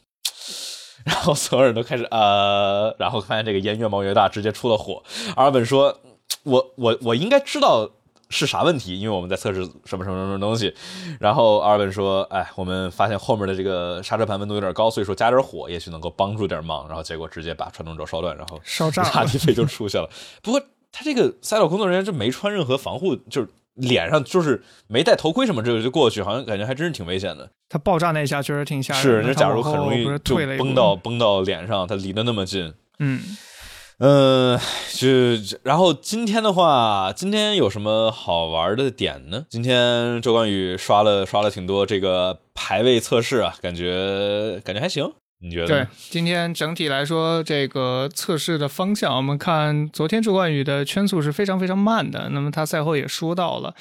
[1.06, 5.04] 然后所有人都开始呃，然后发现这个烟越冒越大，直接出了火。
[5.36, 6.00] 阿尔本说。
[6.44, 7.88] 我我我应该知道
[8.30, 10.74] 是啥问题，因为我们在测试什么什么什么东西。
[11.20, 20.10] 然后阿尔本说：“哎，我们发现后面的这个刹车盘温度有点高，所以说加点火也许能够帮助点忙。”然后结果直接把传动轴烧断，然后烧炸， 拉提菲就出去了。
[20.42, 20.60] 不过
[20.92, 27.50] 他这个赛道工作人员就没穿任何防护，就是脸上就是没戴头盔什么，这个就过去，好像感觉还真是挺危险的。
[27.70, 29.02] 他爆炸那一下确实挺吓人。
[29.02, 32.74] 是，那假如很容易就崩到崩到脸上，他离得那么近。
[33.00, 33.22] 嗯。
[34.04, 34.60] 嗯，
[34.96, 35.08] 就
[35.62, 39.46] 然后今天的话，今天有什么好玩的点呢？
[39.48, 45.68] 今天周冠宇刷了刷了挺多这个排位测试啊，感觉感觉还行，你觉得？
[45.68, 53.74] 对，今天整体来说，这个测试的方向，我们看昨天周冠宇的圈速是非常非常慢的，那么他赛后也说到了。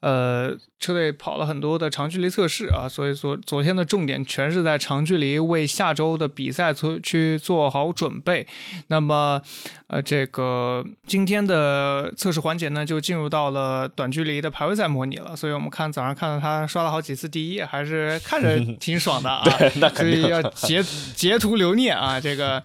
[0.00, 8.46] 呃，车队跑了很多的长距离测试啊，所以说昨天的重点全是在长距离为下周的比赛做去做好准备。
[8.86, 9.42] 那么，
[9.88, 15.34] 呃，这个今天的测试环节呢，就进入到了短距离的排位赛模拟了。
[15.34, 19.42] 所以我们看早上看到他刷了好几次第一，还是看着 挺爽的啊。
[19.58, 20.80] 对，那所以要截
[21.16, 22.62] 截图留念啊，这个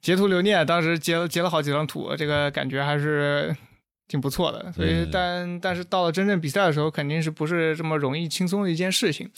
[0.00, 3.54] 截图留念，当时截了截了好几张图，这个感觉还是。
[4.10, 9.30] 挺不错的，所以但但是到了真正比赛的时候，肯定是不是这么容易轻松的一件事情。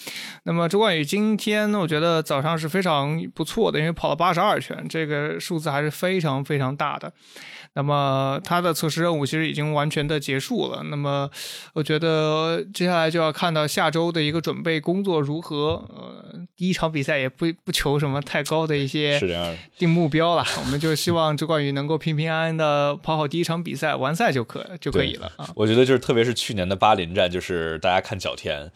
[0.45, 7.13] 那么周冠宇今天，我觉得早上是非常不错的，因为跑了八十二圈，这个数字还是非常非常大的。
[7.75, 10.83] 那么他的测试任务其实已经完全的结束了。
[10.85, 11.31] 那么
[11.73, 15.83] 我觉得接下来就要看到下周的一个准备工作如何。
[15.89, 19.19] 呃，第一场比赛也不不求什么太高的一些
[19.79, 25.49] 定目标了，我们就希望周冠宇能够平平安安的跑好第一场比赛，完赛就可就可以了啊。
[25.55, 28.71] 我觉得就是特别是去年的巴林站，就是大家看角田。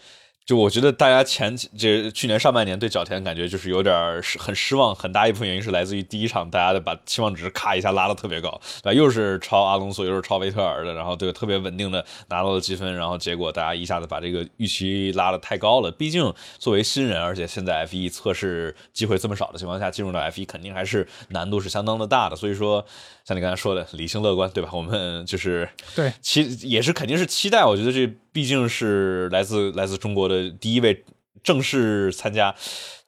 [0.46, 8.96] 就我觉得大家前几这去年上半年对角田感觉就是有点失很失望，很大一部分原因是来自于第一场大家的把期望值咔一下拉的特别高，对吧？
[8.96, 15.90] 又是超阿隆索，又是超维特尔的，然后这个特别稳定的拿到了积分，然后结果大家一下子把这个预期拉的太高了。
[15.90, 22.36] 毕竟作为新人，而且现在 F 一测试机会这么少的情况下，进入到 F 一肯定还是难度是相当的大的。
[22.36, 22.86] 所以说，
[23.26, 24.70] 像你刚才说的，理性乐观，对吧？
[24.72, 27.64] 我们就是对期也是肯定是期待。
[27.64, 28.10] 我觉得这。
[28.36, 31.02] 毕竟是来自来自中国的第一位
[31.42, 32.54] 正式参加，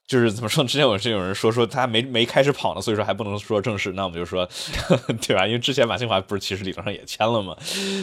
[0.06, 0.64] 就是怎么说？
[0.64, 3.92] 之前我是有人说说他没没开始跑呢，所以说还不能说正式。
[3.92, 4.48] 那我们就说，
[5.20, 5.46] 对吧？
[5.46, 7.54] 因为之前马清华不是其实理论上也签了嘛？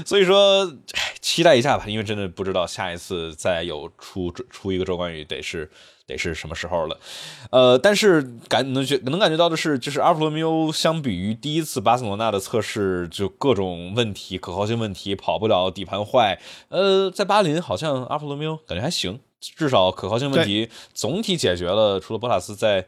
[0.05, 0.72] 所以说
[1.26, 5.67] 期待一下吧，因为真的不知道下一次再有出出一个周冠宇得是。
[6.07, 6.99] 得是什么时候了？
[7.49, 16.39] 呃，但是感能觉能感觉到的是，就是阿弗罗密欧相比于第一次巴塞罗那的测试，就各种问题、可靠性问题，跑不了，底盘坏。
[16.69, 22.86] 呃，在巴林好像阿弗罗密欧感觉还行，至少可靠性问题总体解决了，除了博塔斯在。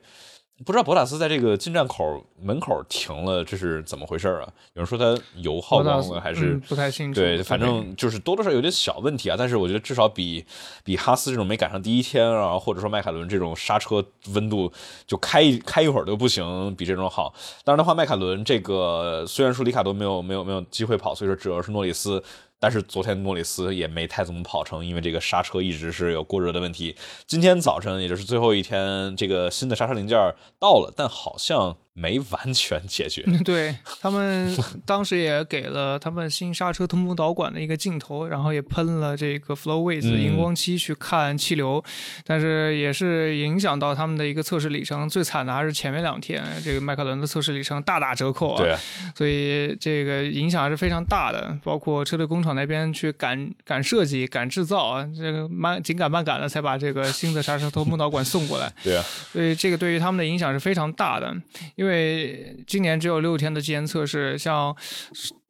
[0.66, 4.50] 不知道博塔斯在这个进站口门口停了，这是怎么回事啊？
[4.74, 7.22] 有人说他油耗光了，还是不太清楚。
[7.22, 9.36] 对，反正就是多多少有点小问题啊。
[9.38, 10.44] 但是我觉得至少比
[10.84, 14.04] 比哈斯这种没赶上第一天啊，或者说迈凯伦这种刹车
[14.34, 14.72] 温度
[15.06, 17.34] 就开一开一会儿都不行，比这种好。
[17.64, 22.24] 当然的话，迈凯伦这个虽然说里卡多没有没有没有机会跑，所以说只要是诺里斯。
[22.60, 26.96] 但是昨天莫里斯也没太怎么跑成，因为这个刹车一直是有过热的问题。
[27.26, 30.18] 今天早晨，也就是最后一天，这个新的刹车零件
[30.60, 33.24] 到了，但好像没完全解决。
[33.44, 41.84] 对他们当时也给了他们新刹车通风导管的一个镜头，然后也喷了这个 Flowways 荧光漆去看气流，
[42.24, 45.10] 但是也是影响到他们的一个测试里程。
[45.10, 48.62] 最惨的还是前面两天，这个迈凯伦的测试里程大打折扣啊。
[48.62, 48.78] 对，
[49.16, 51.58] 所以这个影响还是非常大的。
[51.64, 58.72] 包括车队工厂那边去赶赶设计、赶制造啊，这个慢紧赶慢赶的才把这个新的刹车通风导管送过来。
[58.84, 61.36] 对啊，所以这个对于他们的影响是非常大的，
[61.76, 61.87] 因为。
[61.88, 64.76] 因为今年只有六天的基前测试，像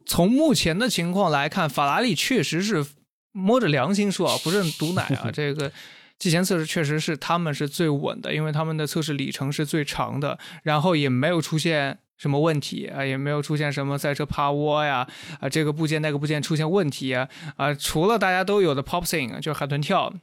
[0.06, 2.86] 从目前的情况来看，法拉利确实是
[3.32, 5.72] 摸着良心说啊，不是毒奶啊， 这个
[6.20, 15.08] 季前测试确实是他们是最稳的，因为他们的测试里程是最长的，然后也没有出现什么问题啊，也没有出现什么赛车趴窝呀
[15.40, 20.14] 啊，这个部件那个部件出现问题啊啊，除了大家都有的 popsing 就是海豚跳。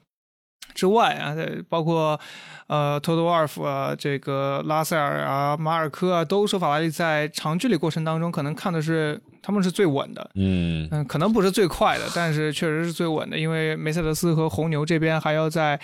[0.75, 1.35] 之外啊，
[1.69, 2.19] 包括
[2.67, 15.79] 呃，托多沃尔夫啊，这个拉塞尔啊，马尔科啊，都说法拉利在长距离过程当中可能看的是他们是最稳的，嗯嗯，可能不是最快的，但是确实是最稳的，因为梅赛德斯和红牛这边还要在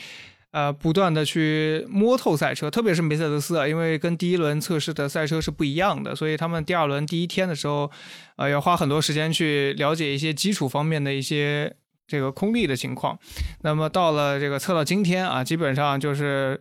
[0.52, 7.90] 呃不断的去摸透赛车，特别是梅赛德斯啊，因为跟第一轮测试的赛车是不一样的，所以他们第二轮第一天的时候，
[8.36, 11.76] 呃，要花很多时间去了解一些基础方面的一些。
[12.10, 13.16] 这个空力的情况，
[13.62, 16.60] 那么到了这个测到今天啊，基本上就是，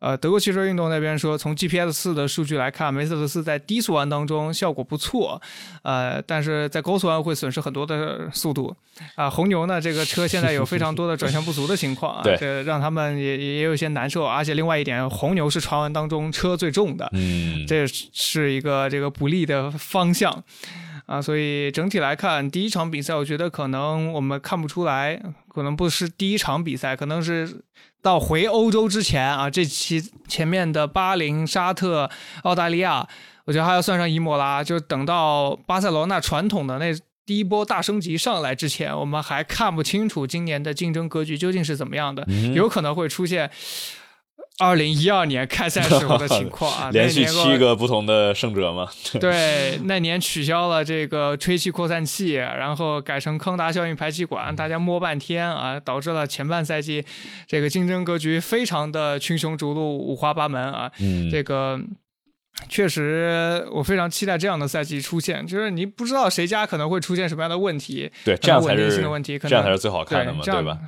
[0.00, 5.40] 呃，德国汽车运动那边说，从 GPS 四的数据来看，梅赛德斯在低速弯当中效果不错，
[5.82, 8.76] 呃，但是在高速弯会损失很多的速度
[9.14, 9.30] 啊。
[9.30, 14.26] 红牛呢，这个车现在有非常多的转向不足的情况啊， 这让他们也也有些难受。
[14.26, 20.44] 而且另外一点，红牛是传闻当中车最重的，嗯，这是一个这个不利的方向。
[21.06, 27.62] 啊，所以整体来看，第一场比赛，我觉得可能我们看不出来，可能不是第一场比赛，可能是
[28.00, 32.08] 到回欧洲之前啊，这期前面的巴林、沙特、
[32.44, 33.06] 澳大利亚，
[33.44, 36.94] 我觉得还要算上伊莫拉，就等到巴塞罗那传统的那
[37.26, 43.50] 第一波大升级上来之前，我们还看不清楚今年的竞争格局究竟是怎么样的，有可能会出现。
[44.58, 48.86] 二零一二年开赛时候的情况啊， 连续七个不同的胜者嘛。
[49.18, 57.04] 对，那年取消了这个吹气扩散器，然后改成康达效应排气管，大家摸半天啊，导致了前半赛季
[57.48, 60.92] 这个竞争格局非常的群雄逐鹿、五花八门啊。
[61.00, 61.80] 嗯，这个
[62.68, 70.78] 确实，我非常期待这样的赛季出现，就是你不知道谁家可能会出现什么样的问题，对，这样才是的问题，这样才是最好看的嘛，对吧？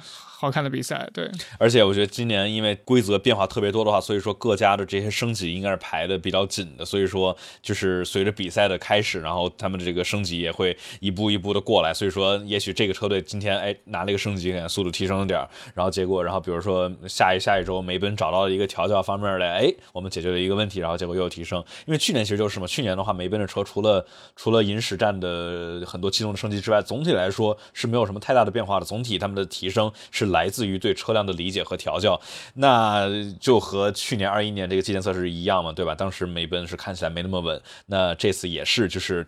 [0.44, 15.40] 好看的比赛，对，而且我觉得今年因为规则变化特别多的话，所以说各家的这些升级应该是排的比较紧的，所以说就是随着比赛的开始，然后他们的这个升级也会一步一步的过来，所以说也许这个车队今天哎拿了一个升级，速度提升了点
[15.74, 24.04] 然后结果然后比如说下一下一周梅奔找到了一个调教方面的，哎，我们解决了一个问题，然后结果又有提升，因为去年其实就是嘛，去年的话梅奔的车除了
[24.36, 31.14] 除了银石站的很多气动的升级之外，总体来说是没有什么太大的变化的，总体他们的提升是来自于对车。
[31.14, 32.20] 辆的理解和调教，
[32.54, 33.08] 那
[33.38, 35.94] 就和去年二一年这个纪检测试一样嘛，对吧？
[35.94, 39.24] 当时梅奔是看起来没那么稳，那这次也是，就是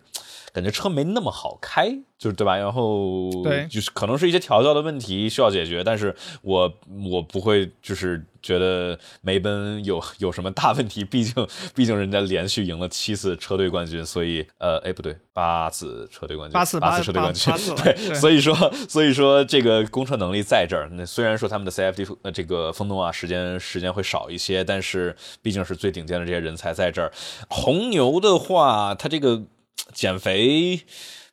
[0.57, 1.87] 感觉车没那么好开，
[2.17, 2.57] 就是对吧？
[2.57, 6.73] 然后对，就是可能是一些调教的问题需要解决，但是我
[7.11, 8.25] 我不会就是。
[8.39, 11.03] 觉得梅奔有有什么大问题？
[11.03, 18.55] 毕竟毕竟人家连续赢了七次车队冠军，所以呃，哎不对，八次车队冠军，八次八次车队冠军，对，所以说
[18.87, 20.87] 所以说这个公车能力在这儿。
[20.93, 27.11] 那虽然说他们的 CFD 呃这个风洞啊时间时间会少一些，但是毕竟是最顶尖的这些人才在这儿。
[27.49, 29.43] 红牛的话，它这个
[29.93, 30.81] 减肥。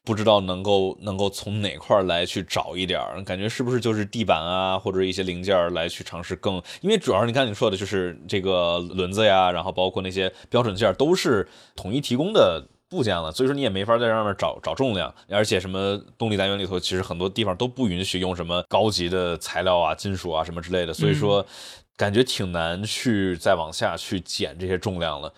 [0.07, 21.47] 不知道能够能够从哪块来去找一点儿，感觉是不是就是地板啊，或者一些零件来去尝试更，因为主要是你看你说的就是这个轮子呀，然后包括那些标准件都是统一提供的部件了，所以说你也没法在上面找找重量，而且什么动力单元里头其实很多地方都不允许用什么高级的材料啊、金属啊什么之类的，所以说
[21.97, 25.33] 感觉挺难去再往下去减这些重量了。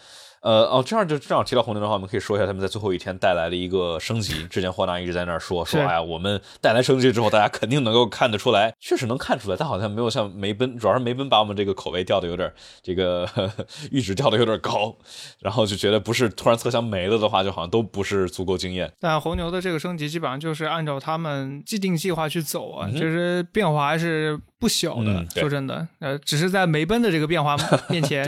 [0.47, 4.47] 呃哦，这样就正好提到红牛的话，我们可以说一下他们在最后一天带来的一个升级。
[4.47, 12.49] 之前霍纳一直在那儿说说，哎呀，我们带来升级之后，大家肯定能够看得出来，确实能看出来，但好像没有像梅奔，主要是梅奔把我们这个口味调的有点
[12.80, 13.26] 这个
[13.90, 14.97] 阈值调的有点高，
[15.40, 18.92] 然后就觉得不是突然侧箱没了的话，就好像都不是足够惊艳。
[19.01, 24.38] 但红牛的这个升级基本上就是按照他们既定计划去走啊，就是变化还是。
[24.59, 27.57] 不小的，说真的，呃，只是在梅奔的这个变化
[27.91, 28.27] 面前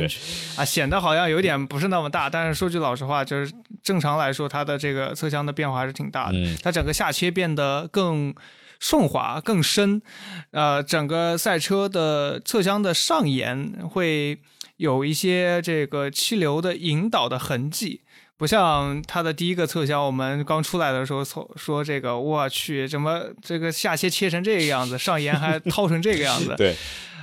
[0.57, 2.29] 啊，显得好像有点不是那么大。
[2.29, 3.53] 但是说句老实话，就是
[3.83, 6.39] 正常来说，它的这个侧箱的变化还是挺大的。
[6.39, 8.35] 嗯它整个下切变得更
[8.79, 10.03] 顺滑、更深，
[10.51, 14.39] 呃，整个赛车的侧箱的上沿会
[14.77, 18.03] 有一些这个气流的引导的痕迹。
[18.39, 26.55] 不像它的第一个侧箱，我们刚出来的时候说说这个，我去，怎么这个下切切成这个样子，上沿还掏成这个样子？
[26.57, 26.75] 对，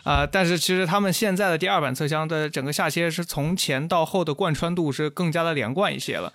[0.04, 6.32] 啊、但是其实他们现在的第二版侧箱的整个下切是从前到后的贯穿度是更加的连贯一些了。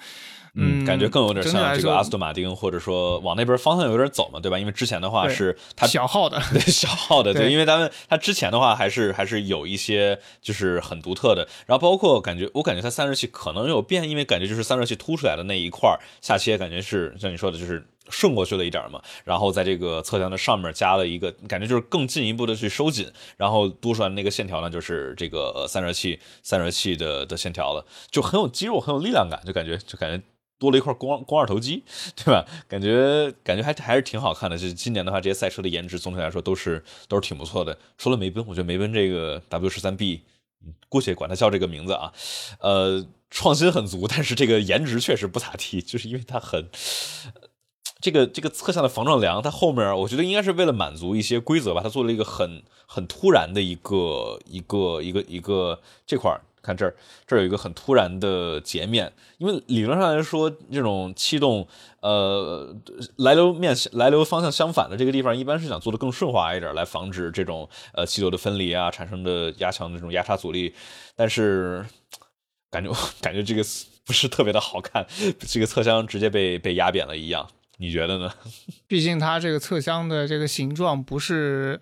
[0.54, 4.58] 嗯，感觉更有点像这个阿斯顿马丁，或者说往那边方向有点走嘛，对吧？
[4.58, 30.22] 因为之前的话是它小号的，对小号的，对，因为咱们它之前的话还是还是有一些就是很独特的，然后包括感觉我感觉它散热器可能有变，因为感觉就是散热器凸出来的那一块儿下切，感觉是像你说的，就是顺过去了一点嘛，然后在这个侧墙的上面加了一个，感觉就是更进一步的去收紧，然后多出来那个线条呢，就是这个散热器散热器的的线条了，就很有肌肉，很有力量感，就感觉就感觉。
[30.60, 31.82] 多了一块肱肱二头肌，
[32.14, 32.44] 对吧？
[32.68, 34.58] 感觉感觉还还是挺好看的。
[34.58, 37.78] 就今年的话，这些赛车的颜值总体来说都是都是挺不错的。
[37.96, 40.20] 除了梅奔，我觉得梅奔这个 W 十三 B，
[40.90, 42.12] 姑且管它叫这个名字啊，
[42.60, 46.68] 呃，创新很足，但是这个颜值确实不咋地，就是因为它很。
[48.00, 56.96] 这个这个侧向的防撞梁，它后面我觉得应该是为了满足一些规则吧，它做了一个很很突然的一个一个一个一个这块儿，看这儿
[57.26, 61.68] 这儿有一个很突然的截面，因为理论上来说，这种气动
[62.00, 62.74] 呃
[63.16, 70.74] 来流面来流方向相反的这个地方，一般是想做的更顺滑一点，来防止这种呃气流的分离啊产生的压强的这种压差阻力，
[71.14, 71.84] 但是
[72.70, 72.90] 感觉
[73.20, 73.62] 感觉这个
[74.06, 75.06] 不是特别的好看，
[75.38, 77.46] 这个侧箱直接被被压扁了一样。
[77.80, 78.30] 你觉得呢？
[78.86, 81.80] 毕竟它这个侧箱的这个形状不是，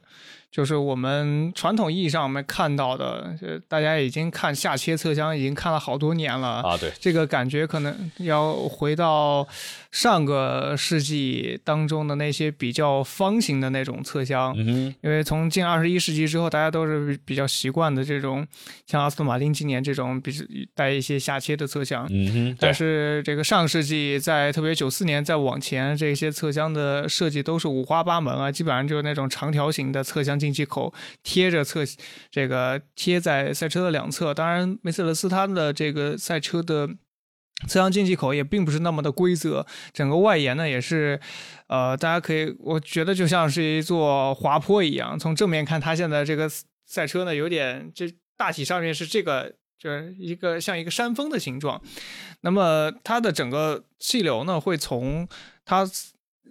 [0.50, 9.46] 就是我们传统意义上我们看到的，呃大家已经看下切侧箱已经看了好多年了啊，对，这个感觉可能要回到
[9.90, 18.46] 上个世纪当中的那些比较方形的那种侧箱，嗯，因为从近二十一世纪之后，大家都是比较习惯的这种，
[18.86, 20.30] 像阿斯顿马丁今年这种比
[20.74, 22.06] 带一些下切的侧箱。
[22.10, 31.82] 嗯哼，但是这个上世纪在特别九四年再往前，这些侧箱的设计都是五花八门啊，基本上就是那种长条形的侧箱进气口贴着侧
[32.30, 34.34] 这个贴在赛车的两侧。
[34.34, 36.90] 当然，梅赛德斯它的这个赛车的。
[37.66, 41.20] 侧箱进气口也并不是那么的规则，整个外延呢也是，
[41.66, 45.18] 呃，大家可以，我觉得就像是一座滑坡一样。
[45.18, 46.48] 从正面看，它现在这个
[46.86, 51.82] 赛车呢有点，这大体上面是这个，就是一个像一个山峰的形状。
[52.42, 55.26] 那么它的整个气流呢会从
[55.64, 55.84] 它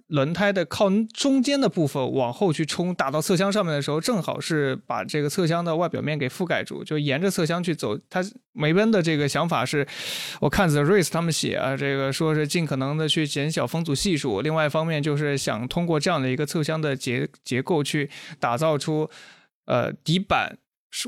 [0.08, 7.98] 轮胎的靠中间的部分往后去冲，打到侧箱上面的时候，正好是把这个侧箱的外表面给覆盖住，就沿着侧箱去走。
[8.10, 9.86] 它梅奔的这个想法是，
[10.40, 19.10] 我看 The Race 他们写啊，这个说是尽可能的去减小风阻系数，另外一方面就是想通过这样的一个侧箱的结结构去打造出，
[19.66, 20.58] 呃，底板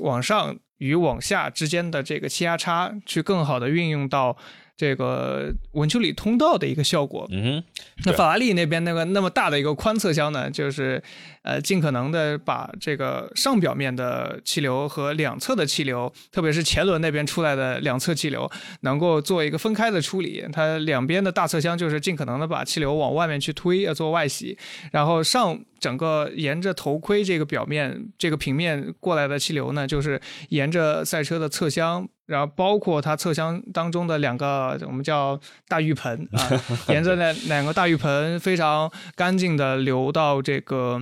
[0.01, 4.35] 往上与往下之间的这个气压差，去更好的运用到。
[4.79, 7.61] 这个文丘里通道的一个效果，嗯
[8.05, 11.03] 那法拉利那边那个那么大的一个宽侧箱呢，就是
[11.41, 18.49] 呃尽可能的把这个上表面的气流和两侧的气流，特别是前轮那边出来的两侧气流，
[18.83, 20.45] 能够做一个分开的处理。
[20.53, 24.57] 它两边的大侧箱就是尽可能的把气流往外面去推，要做外洗，
[24.93, 30.19] 然后上整个沿着头盔这个表面这个平面过来的气流呢，就是
[30.49, 32.07] 沿着赛车的侧箱。
[32.27, 36.37] 然后包括它侧箱当中的两个我们叫大浴盆啊，
[36.89, 41.01] 沿着那两个大浴盆非常干净的流到这个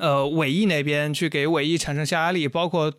[0.00, 2.92] 呃尾翼那边去，给尾翼产生下压力，包括。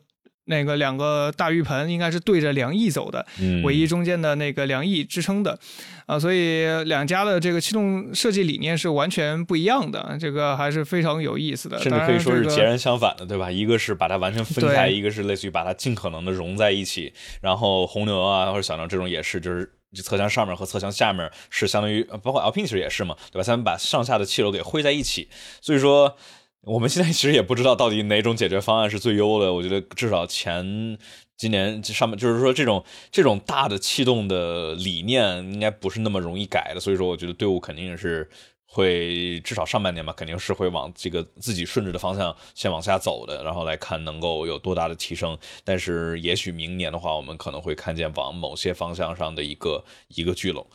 [0.52, 5.58] 那个两个大浴盆应该是对着梁翼走的，嗯，尾翼中间的那个梁翼支撑的，
[6.06, 13.50] 啊，所以两家的这个气动设计理念是完全不一样的，这个还是非常有意思的，甚至可以说是截然相反的，对吧？
[13.50, 17.14] 一个是把它完全分开，一个是类似于把它尽可能的融在一起。
[17.42, 19.72] 然后红牛啊或者小牛这种也是，就是
[20.04, 23.44] 侧箱上面和侧箱下面是相当于，呃包括 Alpine 其实也是嘛，对吧？
[23.46, 25.30] 他们把上下的气流给汇在一起，
[25.62, 26.18] 所以说。
[26.64, 29.52] 我们现在其实也不知道到底哪种解决方案是最优的。
[29.52, 30.98] 我觉得至少前
[31.36, 36.80] 今年上面就是说这种这种大的气动的理念应该不是那么容易改的。
[36.80, 38.30] 所以说，我觉得队伍肯定是
[38.68, 45.36] 会至少上半年吧，肯定是会往这个自己顺着的方向先往下走的，然后来看能够有多大的提升。
[45.64, 50.68] 但是也许明年的话，我们可能会看见往某些方向上的一个一个聚拢。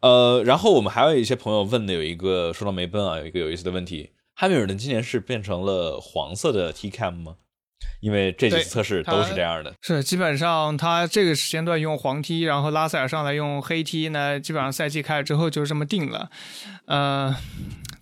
[0.00, 4.08] 呃，然后我们还有一些朋友问的有一个说到梅奔啊，有一个有意思的问题。
[4.40, 7.34] 汉密尔顿今年是变成了黄色的 T cam 吗？
[7.98, 9.74] 因为这几次测试都是这样的。
[9.82, 16.30] 是基本上他这个时间段用黄 T，然后拉塞尔上来用黑 T 呢，基本上赛季开始之后就这么定了。
[16.86, 17.34] 呃，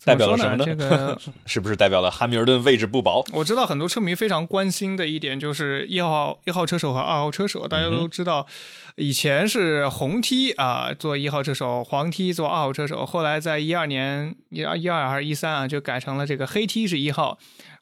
[0.07, 0.65] 代表了什么呢？
[0.65, 3.25] 这个 是不是代表了汉密尔顿位置不保？
[3.33, 8.47] 我知道很多车迷非常关心的一点就是一号一号车手和二号车手，大家都知道，
[8.95, 17.37] 以前是红 T 啊做一号车手，黄 T 做二号车手，后来在一二年一二一二还是一三啊，就改成了这个黑 T 是一号。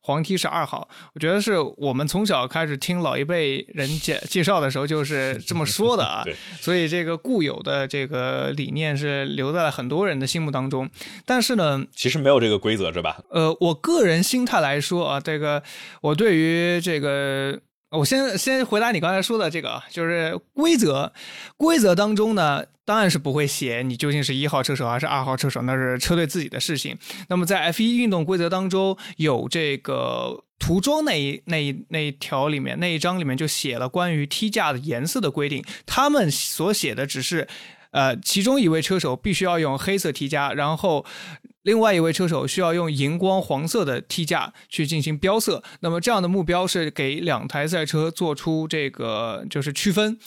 [0.07, 6.23] 黄梯是二号，我觉得是我们从小开始听老一辈人介 介绍的时候就是这么说的啊，
[6.61, 10.91] 所以这个固有的这个理念是留在了很多人的心目当中。
[11.25, 13.23] 但是呢，其实没有这个规则是吧？
[13.31, 15.63] 呃，我个人心态来说啊，这个
[16.03, 17.59] 我对于这个。
[17.97, 21.13] 我先先回答你刚才说的这个，就是规则，
[21.57, 26.99] 规则当中呢，当然是不会写你究竟是一号车手还是二号车手，那是车队自己的事情。
[27.29, 37.47] 那么在 F 一运动规则当中有这个涂装那一那一那一条里面那一章里面就写了关于 T 架的颜色的规定，他们所写的只是，
[37.95, 41.07] 呃，其中一位车手必须要用黑色 T 架，然后。
[41.65, 50.19] 另外一位车手需要用荧光黄色的 T 架去进行标色，那么这样的目标是给两台赛车做出这个就是区分，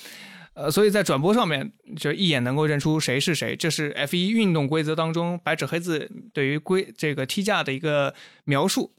[0.56, 8.16] 呃，所以在转播上面就一眼能够认出谁是谁，这是 F1 运动规则当中白纸黑字对于规这个踢架的一个
[8.46, 8.92] 描述。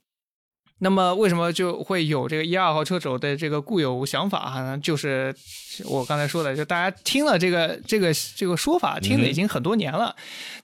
[0.79, 4.77] 那么为什么就会有这个一二号车手的这个固有想法哈？
[4.77, 5.35] 就是
[5.85, 10.15] 我刚才说的，就大家听了这个这个这个说法，听了已经很多年了。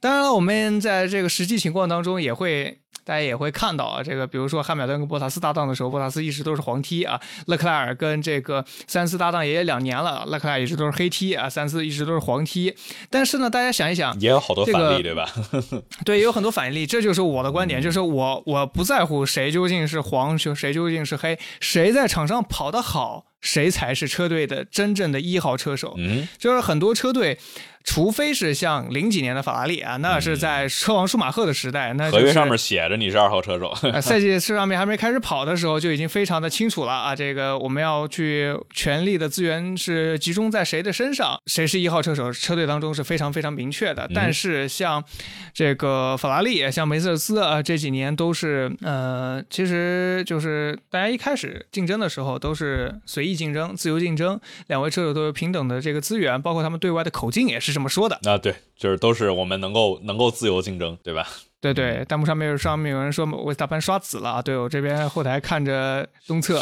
[0.00, 2.78] 当然了，我们在这个实际情况当中也会。
[3.04, 12.74] 大家也会看到啊，这个比如说汉密尔顿跟博塔斯搭档的时候，博塔斯一直都是黄 T 啊；勒克莱尔跟这个三思搭档也两年了，勒克莱尔一直都是黑 T 啊，三思一直都是黄 T。
[13.10, 15.28] 但是呢，大家想一想，也有好多反例，对吧？
[16.04, 16.86] 对，也有很多反例。
[16.86, 25.94] 这就是我的观点，就是我我不在乎谁究竟是黄，谁究竟是黑，谁在场上跑得好，谁才是车队的真正的一号车手。
[25.98, 27.38] 嗯，就是很多车队。
[27.84, 37.14] 除非是像零几年的法拉利啊，那是在车王舒马赫的时代，那合约上面写着你是二号车手，赛季 上面还没开始跑的时候就已经非常的清楚了啊。
[37.14, 44.10] 这个我们要去全力的资源是集中在谁的身上，谁是一号车手，车队当中是非常非常明确的。
[44.14, 45.04] 但是像
[45.52, 57.73] 这个法拉利，像梅瑟斯啊，这几年都是呃，其实就是大家一开始竞争的时候都是随意竞争、自由竞争，两位车手都有平等的这个资源，包括他们对外的口径也是。
[57.74, 61.26] 这么说的啊，对，就是都是我们能够能够自由竞争，对吧？
[61.60, 66.60] 对对，弹幕上面有上面有人说维斯塔潘刷紫了啊，对我这边后台看着东侧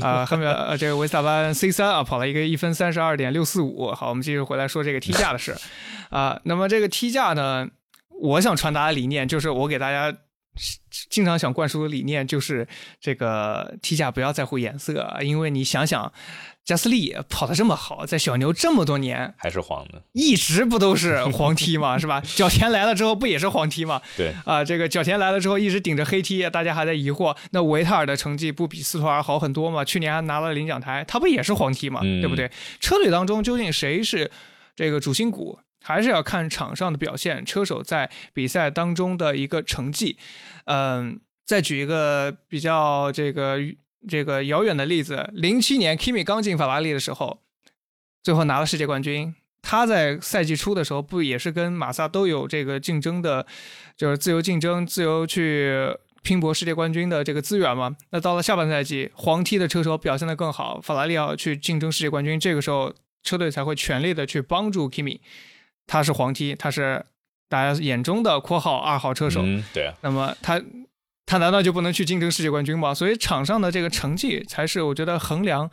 [0.00, 5.56] 啊，后面呃这个维斯塔潘 C 三啊跑了一个一分三十二点六四五，好，我们继续回来说这个踢架的事
[6.10, 6.40] 啊。
[6.44, 7.68] 那么这个踢架呢，
[8.20, 10.16] 我想传达的理念就是我给大家
[11.10, 12.68] 经常想灌输的理念就是
[13.00, 16.12] 这个踢架不要在乎颜色，因为你想想。
[16.68, 21.96] 加斯利跑得这么好，在小牛这么多年还是黄的，一直不都是黄 T 吗？
[21.96, 22.22] 是吧？
[22.36, 24.02] 角田来了之后不也是黄 T 吗？
[24.18, 29.82] 对啊，这个角田来了之后一直顶着黑 T，大家还在疑惑，那维特尔的成绩不比斯托尔好很多吗？
[29.82, 32.02] 去年还拿了领奖台，他不也是黄 T 吗？
[32.02, 32.50] 对不对？
[32.80, 34.30] 车队当中究竟谁是
[34.76, 40.18] 这个主心骨，还是要看场上的表现，车手在比赛当中的一个成绩。
[40.66, 43.58] 嗯，再举一个比较这个。
[44.06, 47.40] 这个遥远的例子，零七年 Kimi 刚进法拉利的时候，
[48.22, 49.34] 最后拿了世界冠军。
[49.60, 53.44] 他在赛季初的时候，不也是跟马萨都有这个竞争的，
[53.96, 57.96] 就是自由竞争、自由去拼搏世界冠军的这个资源吗？
[58.10, 62.94] 那到了下半赛季，黄 T 的车手表现得更好，法拉利要去竞争世界冠军，这个时候
[63.24, 65.18] 车队才会全力的去帮助 Kimi。
[65.86, 67.04] 他是黄 T，他是
[67.48, 69.42] 大家眼中的括号二号车手。
[69.74, 69.92] 对。
[70.02, 70.62] 那么他。
[71.28, 72.94] 他难道就不能去竞争世界冠军吗？
[72.94, 75.70] 所以场上的这个成绩才是我觉得衡量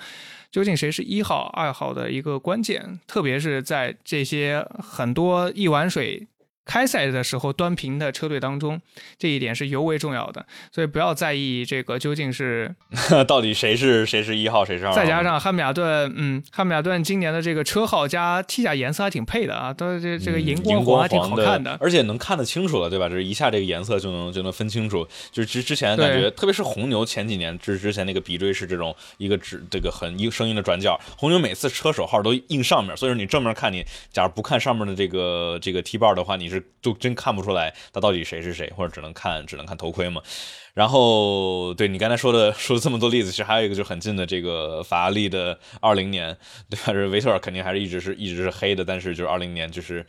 [0.52, 6.28] 究竟谁是一号、二号的一个关键，特别是在这些很多一碗水。
[6.66, 8.82] 开赛的时候端平的车队当中，
[9.18, 12.76] 这一点是尤为重要的，所以不要在意这个究竟是
[13.28, 14.96] 到底谁是谁是一号，谁是二号。
[14.96, 23.08] 再加上汉密尔顿，嗯，汉密尔顿今年的这个车号加 T 甲颜色还挺配的啊，都这这个荧光黄还挺好看的，而且能看得清楚了，对吧？
[23.08, 25.08] 这一下这个颜色就能就能分清楚。
[25.32, 36.55] 就是之之前感觉，特别是红牛前几年之之前那个比锥是这种一个直这个很一个声音的转角，红牛每次车手号都印上面，所以说你正面看你，假如不看上面的这个这个 T 棒的话，你是。
[36.82, 40.22] 就真看不出来他到底谁是谁，或者只能看只能看头盔嘛。
[40.74, 46.38] 然后对你刚才说的说这么多例子，其实还有一个就很近的这个法拉利的二零年，
[46.70, 46.92] 对吧？
[46.92, 50.06] 这维特尔肯定还是一直是一直是黑的，但是就是二零年就是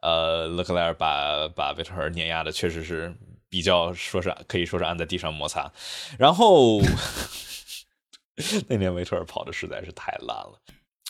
[0.00, 3.14] 呃勒克莱尔把把维特尔碾压的确实是
[3.50, 5.70] 比较说是可以说是按在地上摩擦。
[6.18, 6.80] 然后
[8.68, 10.58] 那年维特尔跑的实在是太烂了。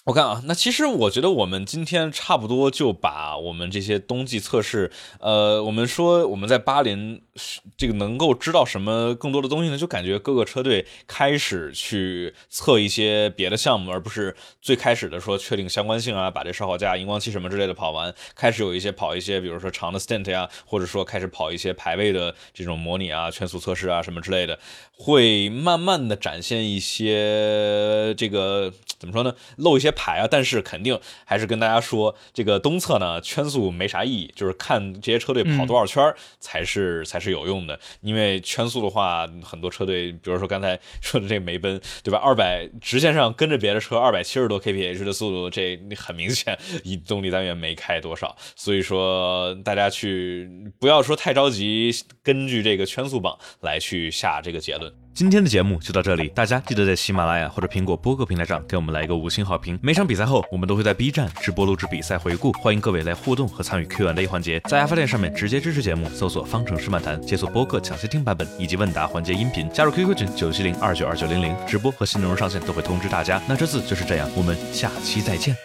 [0.06, 4.88] 我看啊，那其实我觉得我们今天差不多就把我们这些冬季测试，
[5.18, 7.20] 呃，我们说我们在巴林
[7.76, 9.76] 这个能够知道什么更多的东西呢？
[9.76, 24.56] 就感觉各个车队开始去测一些别的项目，而不是最开始的说确定相关性啊，把这烧烤架、荧光器什么之类的跑完，开始有一些跑一些，比如说长的 stint 呀，或者说开始跑一些排位的这种模拟啊、圈速测试啊什么之类的，
[24.96, 29.34] 会慢慢的展现一些这个怎么说呢？
[29.56, 29.92] 露一些。
[29.96, 37.80] 牌啊，但是肯定还是跟大家说，这个东侧呢圈速没啥意义，就是看这些车队跑多少圈才是 才是有用的。
[38.02, 42.18] 因为圈速的话，很多车队，比如说刚才说的这个梅奔，对吧？
[42.18, 48.36] 二百直线上跟着别的车二百七十多 kph 的速度，这很明显，以动力单元没开多少。
[48.54, 51.90] 所以说大家去不要说太着急，
[52.22, 54.92] 根据这个圈速榜来去下这个结论。
[55.16, 59.78] 今天的节目就到这里，大家记得在喜马拉雅或者苹果播客平台上给我们来一个五星好评。
[59.82, 64.60] 每场比赛后，我们都会在 B 站直播录制比赛回顾，欢迎各位来互动和参与 Q&A 环节。
[64.68, 73.40] 在爱发电上面直接支持节目，搜索“方程式漫谈”，解锁播客抢先听版本以及问答环节音频，加入 QQ 群九七零二九二九零零，直播和新内容上线都会通知大家。
[73.48, 75.56] 那这次就是这样，我们下期再见。